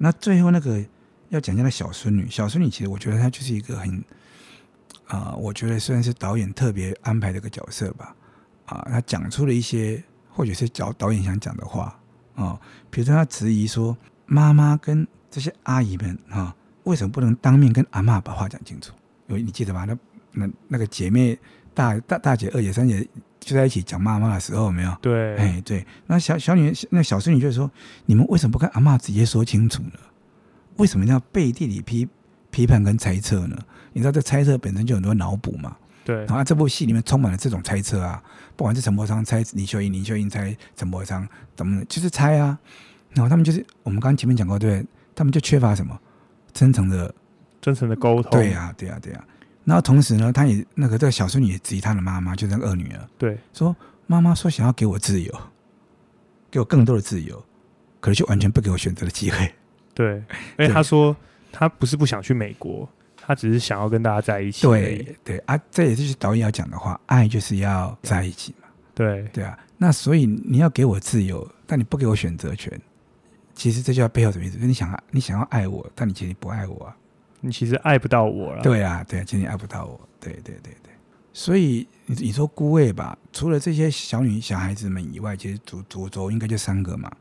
[0.01, 0.83] 那最后那个。
[1.31, 4.03] 要讲一下那小孙女，小孙女其实我觉得她就是一个很
[5.07, 8.13] 啊、我觉得虽然是导演特别安排的一个角色吧，
[8.65, 11.97] 啊，她讲出了一些或者是导导演想讲的话
[12.35, 12.59] 啊，
[12.89, 18.93] 比如说她质疑说，妈妈跟这些阿姨们啊，为什么不能当面跟阿嬷把话讲清楚？
[19.27, 19.85] 因为你记得吗？
[19.85, 19.97] 那
[20.33, 21.39] 那那个姐妹
[21.73, 23.07] 大大大姐、二姐、三姐
[23.41, 24.95] 就在一起讲妈妈的时候，有没有？
[25.01, 27.69] 对，哎对，那小小女那小孙女就是说，
[28.05, 29.99] 你们为什么不跟阿嬷直接说清楚呢？
[30.77, 32.07] 为什么要背地里批
[32.51, 33.57] 批判跟猜测呢？
[33.93, 35.75] 你知道这猜测本身就很多脑补嘛。
[36.05, 36.17] 对。
[36.25, 38.23] 然后这部戏里面充满了这种猜测啊，
[38.55, 42.57] 不管是陈柏昌猜林秀英，林秀英猜陈柏昌，怎么就是猜啊？
[43.09, 45.99] 然后他们就是我们刚刚前面讲过，对，他们就缺乏什么
[46.53, 47.13] 真诚的、
[47.59, 48.31] 真诚的沟通。
[48.31, 49.23] 对呀，对呀，对呀。
[49.63, 53.75] 然后同时呢，他也那个这个小孙女也质疑他的妈妈，就是那个二女儿，对，说
[54.07, 55.33] 妈妈说想要给我自由，
[56.49, 57.43] 给我更多的自由，
[57.99, 59.53] 可是却完全不给我选择的机会。
[59.93, 60.15] 对，
[60.57, 61.15] 因为他说
[61.51, 64.63] 他不是不想去美国，他只是想要跟大家在一起。
[64.63, 68.67] 对对啊，这也就是导演要讲的话，爱就是要在一起嘛。
[68.95, 72.79] 对对啊，那所以你要给我自由，但你不给我选择权，
[73.53, 74.55] 其实这就要背后什么意思？
[74.55, 76.95] 就是你想你想要爱我，但你其实不爱我啊，
[77.41, 78.63] 你其实爱不到我了。
[78.63, 79.99] 对啊，对啊，其实你爱不到我。
[80.19, 80.93] 对对对对，
[81.33, 87.11] 所以你你说孤位吧，除了这些小女小孩子们以外，其实主主轴应该就三个嘛。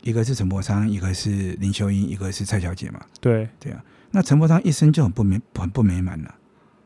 [0.00, 3.00] 一个是陈柏昌，一个是林秀英，一个是蔡小姐嘛。
[3.20, 6.34] 对对啊，那陈柏昌一生就很不美，很不美满了。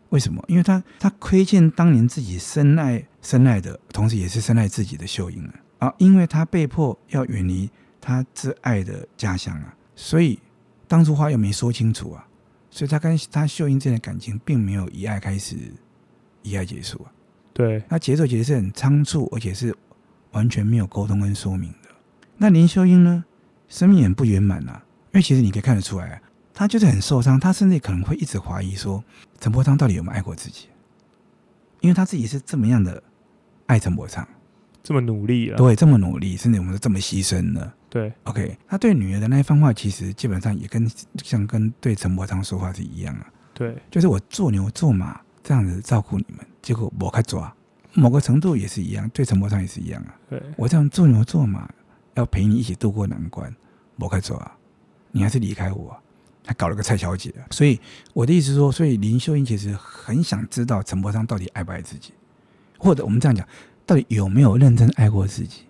[0.09, 0.43] 为什么？
[0.49, 5.55] 因为他他亏欠当年自己深爱深爱的，同时也是深爱自己的秀英啊。
[5.87, 10.39] 啊，因为他被迫要远离他挚爱的家乡啊，所以
[10.89, 12.27] 当初话又没说清楚啊，
[12.73, 15.57] 所以他跟他秀英之间的感情并没有以爱开始，
[16.41, 17.13] 以爱结束啊。
[17.53, 19.77] 对，那节奏其实是很仓促，而且是
[20.31, 21.91] 完全没有沟通跟说明的。
[22.39, 23.23] 那林秀英呢？
[23.69, 24.83] 生命也不圆满啊，
[25.13, 26.21] 因为其实你可以看得出来，
[26.55, 29.05] 她就是很受伤，她甚至可能会一直怀疑说，
[29.39, 30.69] 陈柏昌到底有没有爱过自己？
[31.81, 33.03] 因为他自己是这么样的
[33.67, 34.27] 爱陈柏昌，
[34.83, 37.73] 这么努力了，对，这么努力，甚至我们是这么牺牲的。
[37.93, 40.91] 对，OK，他对女儿的那一番话，其实基本上也跟
[41.23, 43.31] 像跟对陈伯昌说话是一样啊。
[43.53, 47.55] 对，就是我做牛做马这样子照顾你们，结果我开抓，
[47.93, 50.17] 某个程度也是一样，对陈伯昌也是一样啊。
[50.31, 51.69] 对，我这样做牛做马，
[52.15, 53.55] 要陪你一起度过难关，
[53.97, 54.57] 我该走啊，
[55.11, 55.95] 你还是离开我，
[56.47, 57.45] 还搞了个蔡小姐啊。
[57.51, 57.79] 所以
[58.15, 62.15] 我的意思说，所以林秀英其实很想知道陈伯昌到底爱不爱自己，
[62.79, 63.47] 或者我们这样讲，
[63.85, 65.67] 到底有没有认真爱过自己？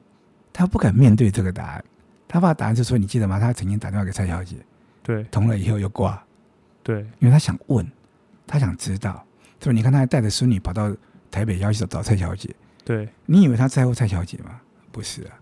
[0.52, 1.84] 他不敢面对这个答案，
[2.32, 3.38] 他爸答案是说，你记得吗？
[3.38, 4.56] 他曾经打电话给蔡小姐，
[5.02, 6.24] 对，通了以后又挂，
[6.82, 7.86] 对，因为他想问，
[8.46, 9.22] 他想知道，
[9.60, 10.90] 所以你看他还带着孙女跑到
[11.30, 12.48] 台北要去找蔡小姐，
[12.86, 14.62] 对，你以为他在乎蔡小姐吗？
[14.90, 15.38] 不是啊，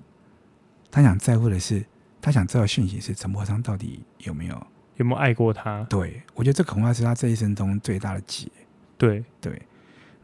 [0.90, 1.86] 他想在乎的是，
[2.20, 5.84] 他想知道讯息是陈柏昌到底有没有有没有爱过他？
[5.84, 8.50] 对，我觉得这恐怕是他这一生中最大的结。
[8.98, 9.24] 对。
[9.40, 9.62] 对，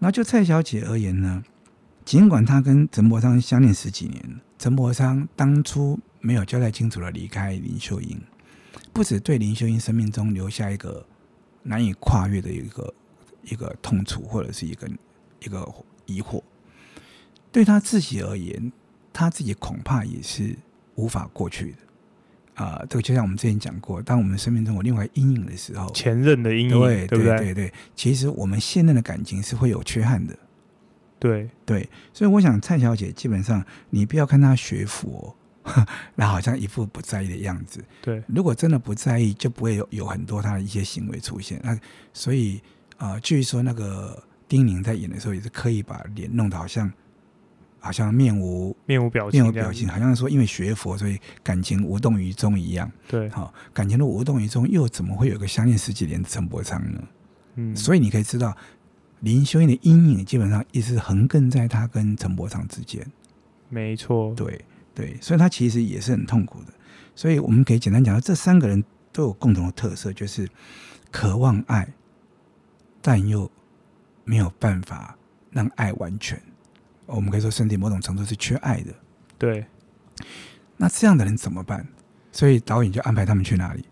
[0.00, 1.44] 那就蔡小姐而言呢，
[2.05, 8.20] 尽管她跟陈柏昌相恋十几年，陈柏昌当初没有交代清楚的离开林秀英，
[8.92, 11.07] 不止对林秀英生命中留下一个
[11.62, 12.94] 难以跨越的一个
[13.44, 14.88] 一个痛楚，或者是一个。
[15.40, 15.70] 一个
[16.07, 16.42] 疑惑，
[17.52, 18.72] 对他自己而言，
[19.12, 20.57] 他自己恐怕也是
[20.94, 22.87] 无法过去的啊、呃。
[22.87, 27.37] 这个就像我们之前讲过，当我们生命中有另外阴影的时候，前任的阴影，对对不对？
[27.37, 30.37] 对对，其实我们现任的感情是会有缺憾的。
[31.20, 35.37] 对对，所以我想蔡小姐基本上，你不要看她学佛，
[36.14, 37.85] 那好像一副不在意的样子。
[38.02, 41.61] 对，如果真的不在意，就不会有有很多他的一些行为出现。
[41.64, 41.79] 那
[42.12, 42.61] 所以
[42.96, 44.22] 啊、呃，据说那个。
[44.48, 46.88] 丁宁在演的时候也是刻意把脸弄得好像，
[47.81, 52.88] 好像面无面无表情，面无表情，好像说因为学佛，所以感情无动于衷一样。
[53.09, 57.02] 对，好，感情都无动于衷，又怎么会有个相恋十几年的陈伯昌呢？
[57.57, 58.57] 嗯，所以你可以知道，
[59.18, 63.05] 林修英的阴影基本上一直横亘在他跟陈伯昌之间。
[63.68, 64.64] 没错，对
[64.96, 66.72] 对，所以他其实也是很痛苦的。
[67.14, 68.82] 所以我们可以简单讲，这三个人
[69.12, 70.48] 都有共同的特色，就是
[71.12, 71.87] 渴望爱，
[73.00, 73.48] 但又。
[74.28, 75.16] 没有办法
[75.52, 76.37] 让爱完全，
[77.06, 78.92] 我们可以说身体某种程度是缺爱的。
[79.38, 79.64] 对，
[80.76, 81.87] 那这样的人怎么办？
[82.32, 83.85] 所以导演就安排他们去哪里？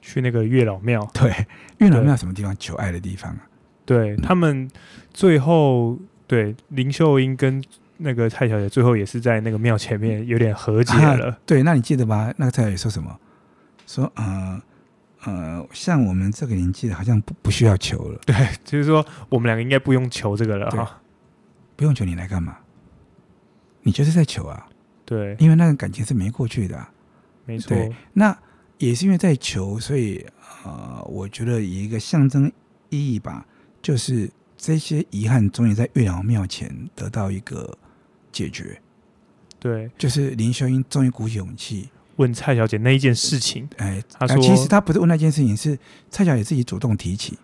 [0.00, 1.04] 去那个月老庙。
[1.12, 1.44] 对，
[1.78, 2.56] 月老庙什么地方？
[2.56, 3.48] 求爱的地方啊。
[3.84, 4.70] 对，他们
[5.12, 7.60] 最后，对林秀英跟
[7.96, 11.30] 那个蔡小姐最后也是在那个庙前面有点和解了。
[11.30, 12.32] 啊，对，那你记得吗？
[12.36, 13.18] 那个蔡小姐说什么？
[13.86, 14.62] 说呃。
[15.26, 18.20] 呃，像我们这个年纪的，好像不不需要求了。
[18.26, 21.00] 对，就是说我们两个应该不用求这个了哈。
[21.76, 22.58] 不用求你来干嘛？
[23.80, 24.66] 你就是在求啊。
[25.06, 26.92] 对，因为那个感情是没过去的啊。
[27.46, 27.74] 没错。
[28.12, 28.36] 那
[28.76, 30.26] 也是因为在求，所以
[30.62, 32.52] 呃，我觉得以一个象征
[32.90, 33.46] 意义吧，
[33.80, 37.74] 就是这些遗憾终于在月老庙前得到一个
[38.34, 38.78] 解决。
[39.58, 41.88] 对，就是林秀英终于鼓起勇气。
[42.16, 45.76] 问蔡小姐那一件事情，哎，他说，其实她不是问那件事情，是
[46.10, 47.36] 蔡小姐自己主动提起。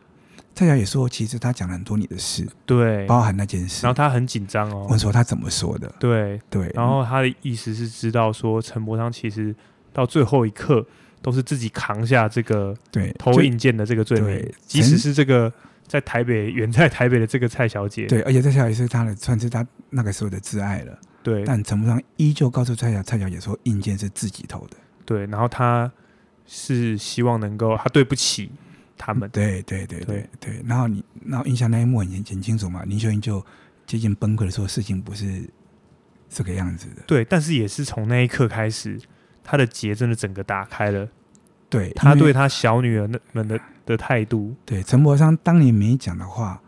[0.55, 3.85] 蔡小姐说，其实她讲了很多你的事，对，包含那件事。
[3.85, 5.93] 然后她很紧张哦，问说她怎么说的？
[5.99, 6.71] 对对。
[6.75, 9.53] 然后她的意思是知道说，陈伯昌其实
[9.93, 10.87] 到最后一刻
[11.21, 15.53] 都是自己扛下这个对投影件的这个罪名，即使是这个
[15.91, 20.97] 在台北远在台北的这个蔡小姐，对，而且蔡小姐是她的，算是她那个时候的挚爱了。
[21.21, 24.77] 对，但陈柏昌依旧告诉蔡小蔡小姐说，硬件是自己投的。
[25.05, 25.91] 对，然后他
[26.47, 28.53] 是希望能够，他对不起
[28.97, 29.29] 他们。
[29.31, 30.63] 对对对对对。
[30.65, 33.45] 然后你，然后印象那一幕很很清楚嘛，林秀英就
[33.85, 35.43] 接近崩溃的时候，事情不是
[36.29, 37.03] 这个样子的。
[37.09, 38.97] 对，但是也是从那一刻开始，
[39.43, 41.09] 他的结真的整个打开了。
[41.71, 44.55] 对，他对他小女儿那们的的态度。
[44.67, 46.61] 对，陈伯昌当年没讲的话，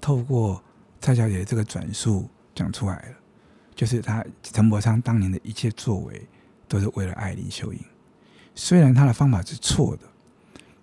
[0.00, 0.62] 透过
[1.00, 3.14] 蔡小姐的这个转述讲出来了。
[3.74, 6.26] 就是他陈伯昌当年的一切作为，
[6.66, 7.78] 都是为了爱林秀英。
[8.56, 10.02] 虽然他的方法是错的，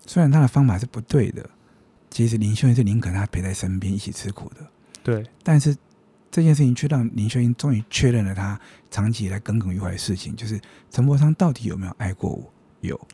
[0.06, 1.50] 虽然他的方法是不对的，
[2.10, 4.66] 其实林秀英是宁可他陪在身边一起吃苦的。
[5.04, 5.76] 对，但是
[6.32, 8.58] 这件事情却让林秀英终于确认了他
[8.90, 10.58] 长期以来耿耿于怀的事情，就是
[10.90, 12.50] 陈伯昌到底有没有爱过我？
[12.80, 13.08] 有。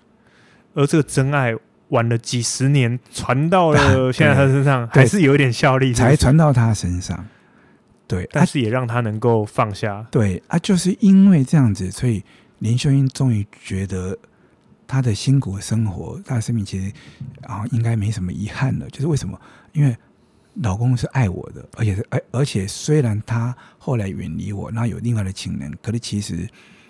[0.73, 1.53] 而这个真爱
[1.89, 7.25] 晚了几十年，传到了现在他身上，还是有一点效力，才传到他身上。
[8.07, 10.05] 对，但是也让他能够放下。
[10.11, 12.23] 对啊，就是因为这样子，所以
[12.59, 14.17] 林秀英终于觉得
[14.85, 16.91] 她的辛苦生活，她的生命其实
[17.43, 18.89] 啊应该没什么遗憾了。
[18.89, 19.39] 就是为什么？
[19.71, 19.95] 因为
[20.55, 26.45] 老公是爱我的，而且是而而且虽然他后来远离我，那有另外的情人，可是其实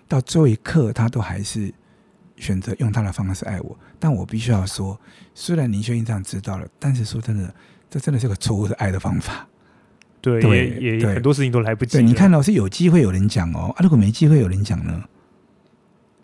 [0.08, 1.72] 到最后一刻，他都还是
[2.42, 3.78] 选择用他的方式爱我。
[4.00, 5.00] 但我必须要说，
[5.34, 7.54] 虽然林秀英这样知道了，但是说真的，
[7.90, 9.48] 这真的是个错误的爱的方法。
[10.20, 11.98] 对，对也也很多事情都来不及。
[11.98, 15.04] 对，你看到是有机会有人讲哦，啊，如果没机会有人讲呢？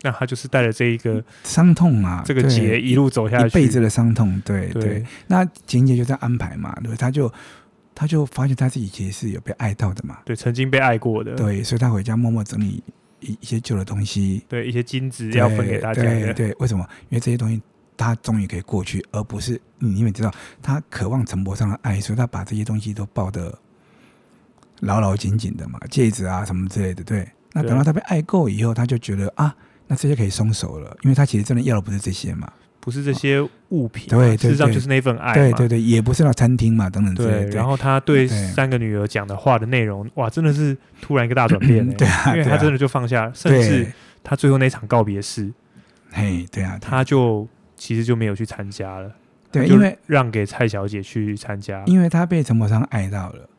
[0.03, 4.39] 那他就是带着这一个伤痛啊，这个结一路走下去，一辈子的伤痛。
[4.45, 7.33] 对对，对，那情节就在安排嘛，对，他就
[7.95, 12.83] 他就发现他自己其实是有被爱到的嘛，对，曾经被爱过的，对，所以他回家默默整理
[13.19, 16.87] 一一些旧的东西，对，一些金子要分给大家，对，对，为什么？
[17.09, 17.61] 因为这些东西
[17.95, 23.57] 他终于可以过去，而不是你因为知道他渴望陈伯上的爱，所以他把这些东西都抱得
[24.81, 27.27] 牢牢紧紧的嘛，戒指啊什么之类的，对。
[27.53, 29.55] 那等到他被爱够以后，他就觉得啊，
[29.87, 32.51] 那这些可以松手了，因为他其实真的要的不是这些嘛。
[32.87, 37.13] 不是这些物品，对，事实上就是那份爱，对对对，也不是那餐厅嘛，等等。
[37.15, 43.91] 对，然后他对三个女儿讲的话的内容，哇，真的是突然一个大转变， 对啊，因为他真的就放下，甚至
[44.23, 45.51] 他最后那场告别式，
[46.11, 49.11] 嘿，对啊，他就其实就没有去参加了，
[49.51, 53.49] 对，因为让给蔡小姐去参加，因为他被陈柏昌爱到了，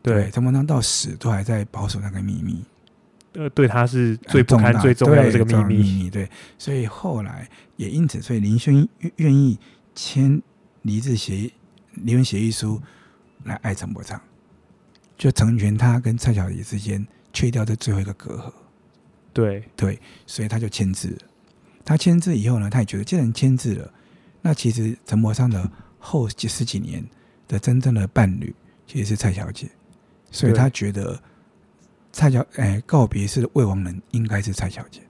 [0.00, 2.64] 对，陈柏昌到死都还在保守那个秘密。
[3.34, 6.28] 呃，对，他是最不堪、最重要的这个秘密，秘密，对，
[6.58, 9.58] 所以后来也因此，所以林秀英愿意
[9.94, 10.40] 签
[10.82, 11.52] 离职协议、
[11.92, 12.78] 离婚协议书
[13.44, 14.20] 来爱陈伯昌，
[15.16, 18.52] 就成全他跟蔡小姐之间去掉这最后一个隔阂。
[19.32, 21.18] 对对，所以他就签字了。
[21.86, 23.94] 他签字以后呢，他也觉得既然签字了，
[24.42, 27.02] 那其实陈伯昌的后几十几年
[27.48, 28.54] 的真正的伴侣
[28.86, 29.70] 其实是蔡小姐，
[30.30, 31.18] 所以他觉得。
[32.12, 35.00] 蔡小哎，告别式的未亡人应该是蔡小姐，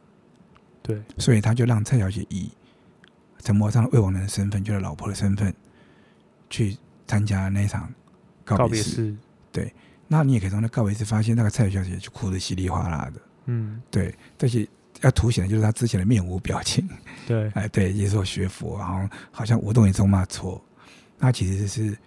[0.83, 2.49] 对，所以他就让蔡小姐以
[3.41, 5.53] 陈柏昌的未亡人的身份，就是老婆的身份，
[6.49, 6.79] 去
[7.09, 7.93] 参加那场
[8.45, 9.15] 告别式。
[9.51, 9.75] 对，
[10.07, 13.21] 那你也可以从那告别式发现，那个蔡小姐就哭得稀里哗啦的。
[13.47, 14.67] 嗯，对，这些
[15.01, 16.89] 要凸显的就是她之前的面无表情。
[17.27, 20.65] 对，哎，对，也是我学佛，然后好像无动于衷嘛错，
[21.19, 21.99] 那其实是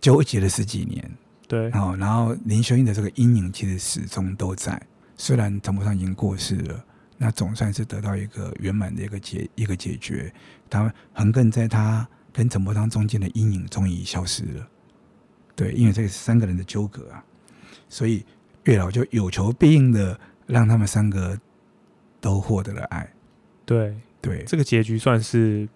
[0.00, 1.10] 纠结了十几年。
[1.50, 4.80] 对，哦，然后林秀英的这个阴影其实始终都在。
[5.16, 6.84] 虽然陈柏昌已经过世了，
[7.18, 10.32] 那总算是得到一个圆满的一个解一个解决。
[10.70, 14.68] 他横亘在他跟陈柏昌中间的阴影终于消失了。
[15.56, 17.24] 对，因为这是三个人的纠葛啊，
[17.88, 18.24] 所以
[18.62, 21.36] 月老就有求必应的让他们三个
[22.20, 23.12] 都获得了爱。
[23.64, 25.68] 对对，这个结局算是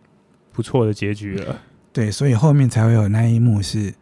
[0.52, 1.60] 不错的结局了。
[1.92, 3.92] 对，所以后面才会有那一幕是。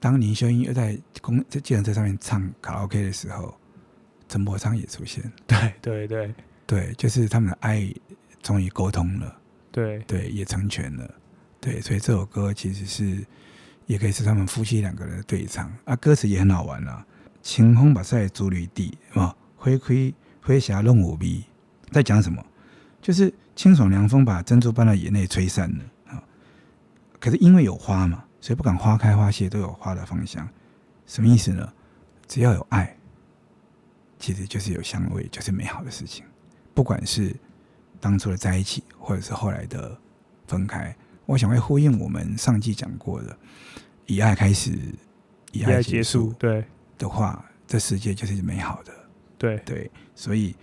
[0.00, 3.54] 当林秀英又在公在计程车上面唱卡拉 OK 的时候，
[4.28, 5.30] 陈柏昌也出现。
[5.46, 6.34] 对对对
[6.66, 7.86] 对，就是他们的爱
[8.42, 9.36] 终于沟通了。
[9.70, 11.14] 对对，也成全了。
[11.60, 13.24] 对，所以这首歌其实是
[13.84, 15.94] 也可以是他们夫妻两个人的对唱啊。
[15.96, 17.06] 歌词也很好玩啊，
[17.42, 21.44] 清风把晒竹绿地，啊，灰盔灰霞弄舞鼻，
[21.92, 22.42] 在讲什么？
[23.02, 26.24] 就是清爽凉风把珍珠般的眼泪吹散了啊。
[27.18, 28.24] 可是因为有花嘛。
[28.40, 30.48] 所以不管花开花谢，都有花的芳香，
[31.06, 31.72] 什么意思呢？
[32.26, 32.96] 只要有爱，
[34.18, 36.24] 其实就是有香味，就是美好的事情。
[36.72, 37.34] 不管是
[38.00, 39.98] 当初的在一起，或者是后来的
[40.46, 43.36] 分开，我想会呼应我们上季讲过的：
[44.06, 44.72] 以爱开始，
[45.52, 46.32] 以爱结束。
[46.38, 46.64] 对
[46.96, 48.92] 的话，这世界就是美好的。
[49.36, 50.54] 对对，所以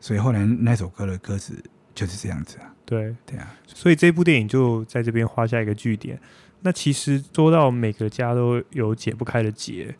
[0.00, 1.54] 所以后来那首歌的歌词
[1.94, 2.74] 就是这样子啊。
[2.84, 6.20] 对对啊，所以这部电影就在这边画下一个句点。
[6.62, 9.94] 那其实说到每个家都有解不开的结，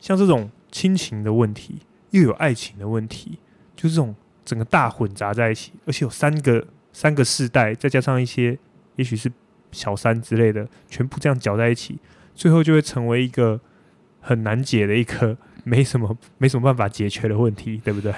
[0.00, 1.78] 像这种亲情的问题，
[2.10, 3.38] 又有爱情的问题，
[3.76, 8.58] 就这种整个大混杂在一起，而且有三个三个世代，再加上一些
[8.96, 9.30] 也许是
[9.70, 11.98] 小三之类的，全部这样搅在一起，
[12.34, 13.60] 最后就会成为一个
[14.20, 18.12] 很难解的一个 没什么没什么办法解决的问题，对不对？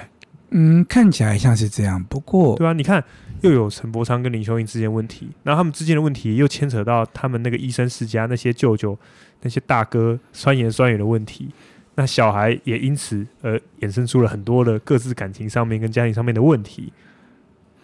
[0.53, 3.03] 嗯，看起来像是这样，不过对啊，你看。
[3.41, 8.97] 又有陈柏昌跟林秀英之间问题，然后他们之间的问题又牵扯到他们那个医生世家那些舅舅、
[9.41, 11.49] 那些大哥酸言酸语的问题，
[11.95, 16.93] 那小孩也因此而衍生出了很多的各自感情上面跟家庭上面的问题。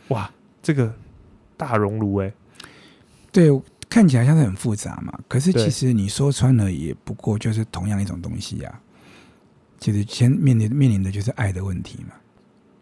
[0.08, 0.32] 哇，
[0.64, 0.96] 这个
[1.58, 2.32] 大熔炉哎，
[3.30, 3.50] 对，
[3.90, 8.80] 看起来像是很复杂嘛，可是其实你说穿了也不过就是同样一种东西呀、啊。
[9.78, 12.16] 其实先面临面临的就是爱的问题嘛。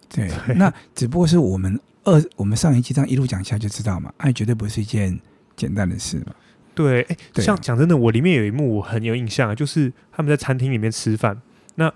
[0.10, 1.80] 对，对那只不过是我们。
[2.04, 5.20] 二，我们上一期这样一路讲下就知道嘛，爱绝对不是一件
[5.58, 6.34] 简单的事嘛。
[6.74, 11.42] 对，哎、欸，像讲真的，我里面有一幕我很有印象，就是他们在餐厅里面吃饭，
[11.76, 11.94] 那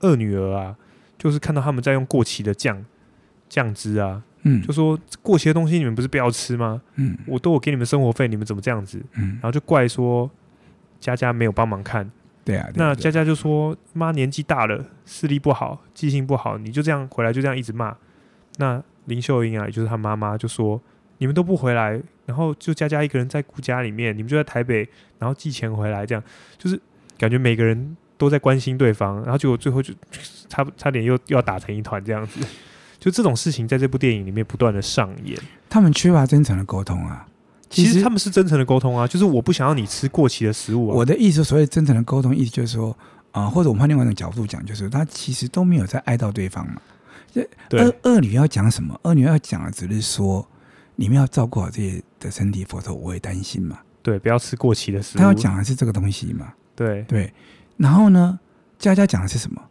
[0.00, 0.76] 二女儿啊，
[1.16, 2.84] 就是看到他们在用过期的酱
[3.48, 6.82] 酱汁啊，嗯，就说过期的东西你们不是不要吃吗？
[6.96, 9.00] 嗯，我都有给你们生活费，你们怎么这样子？
[9.12, 10.28] 嗯，然后就怪说
[10.98, 12.10] 佳佳没有帮忙看，
[12.44, 17.96] 对啊，那佳佳就说妈年纪大了，视力不好，记性不好，你就这样回来就这样一直骂，
[18.58, 18.82] 那。
[19.06, 20.80] 林秀英啊，也就是她妈妈就说
[21.18, 24.88] ：“你们都不回来，然后就佳佳一个人在顾家里面，你们就在台北，
[25.18, 26.22] 然后寄钱回来，这样
[26.56, 26.80] 就是
[27.18, 29.92] 感觉每个人都在关心对方，然后结果最后就
[30.48, 32.46] 差差点又又要打成一团这样子。
[33.00, 35.36] 就这种事情在这部电影里面不断的上演。
[35.68, 37.26] 他们缺乏真诚的沟通啊，
[37.72, 40.94] 其实他们是真诚的沟通啊，就是我不想要你吃过期的食物啊。
[40.94, 42.90] 我的意思，所谓真诚的沟通，意思就是说
[43.30, 46.80] 啊、呃，或者我们换另外一种角度讲，就是他其实都没有在爱到对方嘛。
[47.32, 47.48] 这
[47.78, 48.98] 恶恶女要讲什么？
[49.02, 50.46] 二女要讲的只是说，
[50.96, 53.78] 你们要照顾好自己的身体，否则我会担心嘛。
[54.02, 55.20] 对，不要吃过期的食物。
[55.20, 56.52] 他要讲的是这个东西嘛。
[56.76, 57.32] 对对。
[57.78, 58.38] 然后呢，
[58.78, 59.62] 佳佳讲的是什么？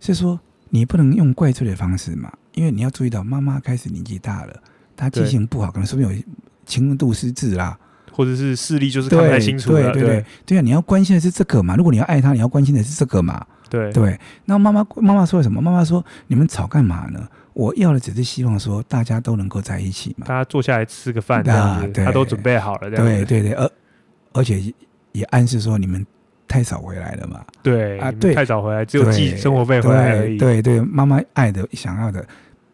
[0.00, 0.38] 是说
[0.68, 4.62] 你不能用怪罪的方式嘛，因为你要注意到妈妈开始年纪大了，
[4.94, 6.22] 她记性不好，可能说不定有
[6.68, 7.76] 轻度失智啦，
[8.12, 9.90] 或者是视力就是看不太清楚了。
[9.90, 11.74] 对对对对，对啊，你要关心的是这个嘛。
[11.74, 13.44] 如果你要爱他，你要关心的是这个嘛。
[13.68, 14.16] 对对。
[14.44, 15.60] 那妈妈妈妈说了什么？
[15.60, 17.26] 妈妈说：“你们吵干嘛呢？
[17.54, 23.04] 我要的只是希望说大家都能够在一起嘛。”大家坐下来吃个饭这样子，他都准备好了这样。
[23.04, 23.70] 对对对，而
[24.34, 24.62] 而且
[25.12, 26.06] 也暗示说你们。
[26.50, 27.44] 太少回来了嘛？
[27.62, 30.38] 对啊，对，太少回来，只有寄生活费回来而已。
[30.38, 32.26] 对对，妈妈爱的、想要的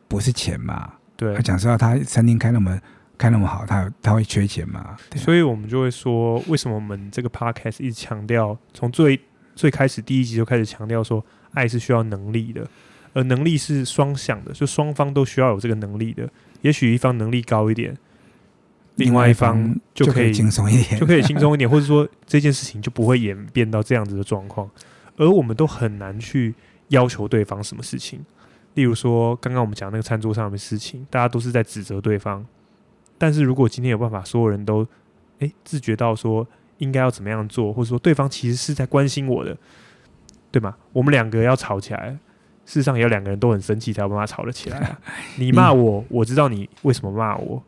[0.07, 0.88] 不是钱嘛？
[1.16, 2.78] 对，他讲实话，他餐厅开那么
[3.17, 4.81] 开那么好，他他会缺钱吗？
[4.81, 9.19] 啊、所以我们就会说，为什么我们这个 podcast 一直强调，从最
[9.55, 12.69] 最开始第一集就开始强调说，爱是需要能力的，
[13.12, 16.29] 而能力是双向的，就双方都需要有这个能力的。
[16.62, 17.97] 也许一方能力高一点。
[18.97, 24.71] 另外一方就可以轻松一点，就可以轻松一点， 或者说这件事情就不会演变到这样子的状况，
[25.17, 26.55] 而我们都很难去
[26.91, 28.25] 要求对方什么事情。
[28.75, 32.47] 例如说，刚刚我们讲那个餐桌上的事情，大家都是在指责对方。
[33.25, 34.87] 但是如果今天有办法，所有人都
[35.39, 36.47] 诶自觉到说
[36.77, 39.57] 应该要怎么样做，或者说对方其实是在关心我的，
[40.53, 40.77] 对吗？
[40.93, 42.11] 我们两个要吵起来，
[42.66, 45.01] 事实上也要两个人都很生气才有办法吵得起来啊。
[45.41, 47.62] 你骂我，我知道你为什么骂我。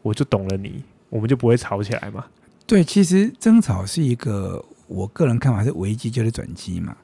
[0.00, 2.24] 我就懂了你，我们就不会吵起来嘛。
[2.66, 6.96] 对，其实争吵是一个，我个人看法是危机就是转机嘛。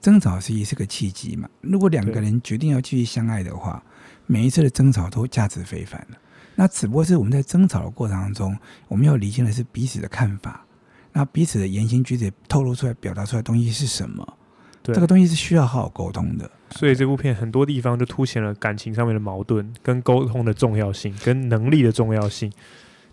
[0.00, 1.48] 争吵是一是个契机嘛。
[1.62, 3.82] 如果两个人决定要继续相爱的话，
[4.26, 6.18] 每一次的争吵都价值非凡了。
[6.54, 8.56] 那只不过是我们在争吵的过程当中，
[8.88, 10.64] 我们要理清的是彼此的看法，
[11.12, 14.38] 那彼此的言行举止透露出来、表达出来的东西是什么？
[14.82, 16.50] 对，这个东西是需要好好沟通的。
[16.70, 22.52] 所以这部片很多地方就凸显了感情上面的矛盾，跟沟通的重要性，跟能力的重要性。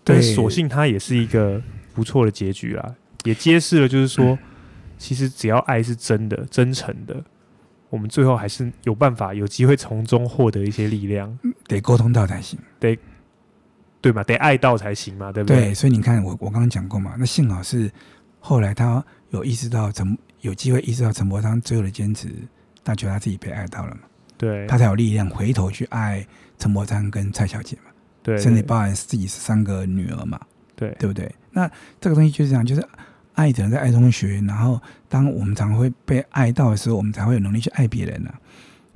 [0.04, 1.62] 但是所幸它也是一个
[1.94, 4.36] 不错的结局啦，也揭示了就是说，
[4.98, 7.24] 其实只要爱是真的、真诚的，
[7.88, 11.38] 我们最后还是有办法、有机会从中获得一些力量。
[11.68, 12.98] 得沟通到才行，得
[14.02, 14.22] 对嘛？
[14.24, 15.56] 得爱到才行嘛，对不对？
[15.56, 17.90] 对，所以你看，我我刚刚讲过嘛，那幸好是
[18.40, 22.28] 后来他有意识到，陈有机会意识到陈伯昌最后的坚持。
[22.84, 24.00] 他觉得他自己被爱到了嘛？
[24.36, 26.26] 对，他才有力量回头去爱
[26.58, 27.92] 陈伯昌跟蔡小姐嘛？
[28.24, 30.40] 对，甚至包含自己是三个女儿嘛？
[30.74, 31.32] 对，对不对？
[31.52, 32.84] 那这个东西就是这样，就是
[33.34, 34.40] 爱只能在爱中学。
[34.40, 38.34] 然后，当我们常会被爱到的时候，我们才会有能力去爱别人啊。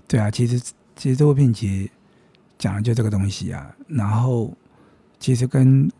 [0.08, 0.58] 对啊，其实
[0.96, 1.90] 其实这部片其实
[2.58, 3.72] 讲的就这个东西啊。
[3.86, 4.52] 然后，
[5.26, 5.90] 其实跟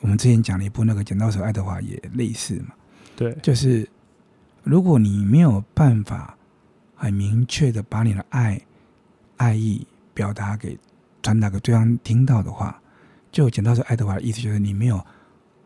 [0.00, 2.68] 我们之前讲的一部那个《剪刀手爱德华》也类似嘛。
[3.16, 3.88] 对，就是
[4.62, 6.36] 如果你没有办法。
[6.96, 8.58] 很明确的把你的爱、
[9.36, 9.84] 爱意
[10.14, 10.78] 表达给、
[11.22, 12.80] 传达给对方听到的话，
[13.32, 15.04] 就剪刀手爱德华的意思就是你没有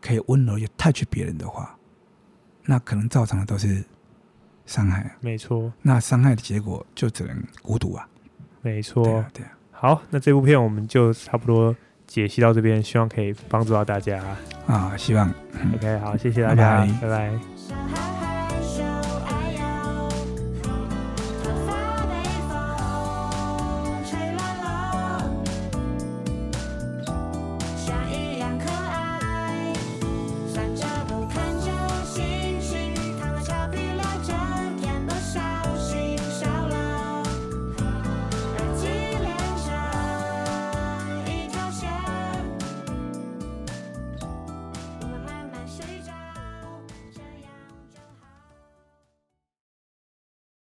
[0.01, 1.77] 可以温柔又 touch 别人的话，
[2.65, 3.81] 那可能造成的都是
[4.65, 5.15] 伤害。
[5.21, 8.09] 没错，那伤害的结果就只能孤独啊。
[8.63, 9.51] 没错，对啊，对啊。
[9.71, 11.73] 好，那这部片我们就差不多
[12.09, 14.19] 解析到这边，希望可以帮助到大家
[14.65, 15.31] 啊，希望。
[15.75, 17.07] OK，好，谢谢大家，拜拜。
[17.07, 18.28] 拜拜。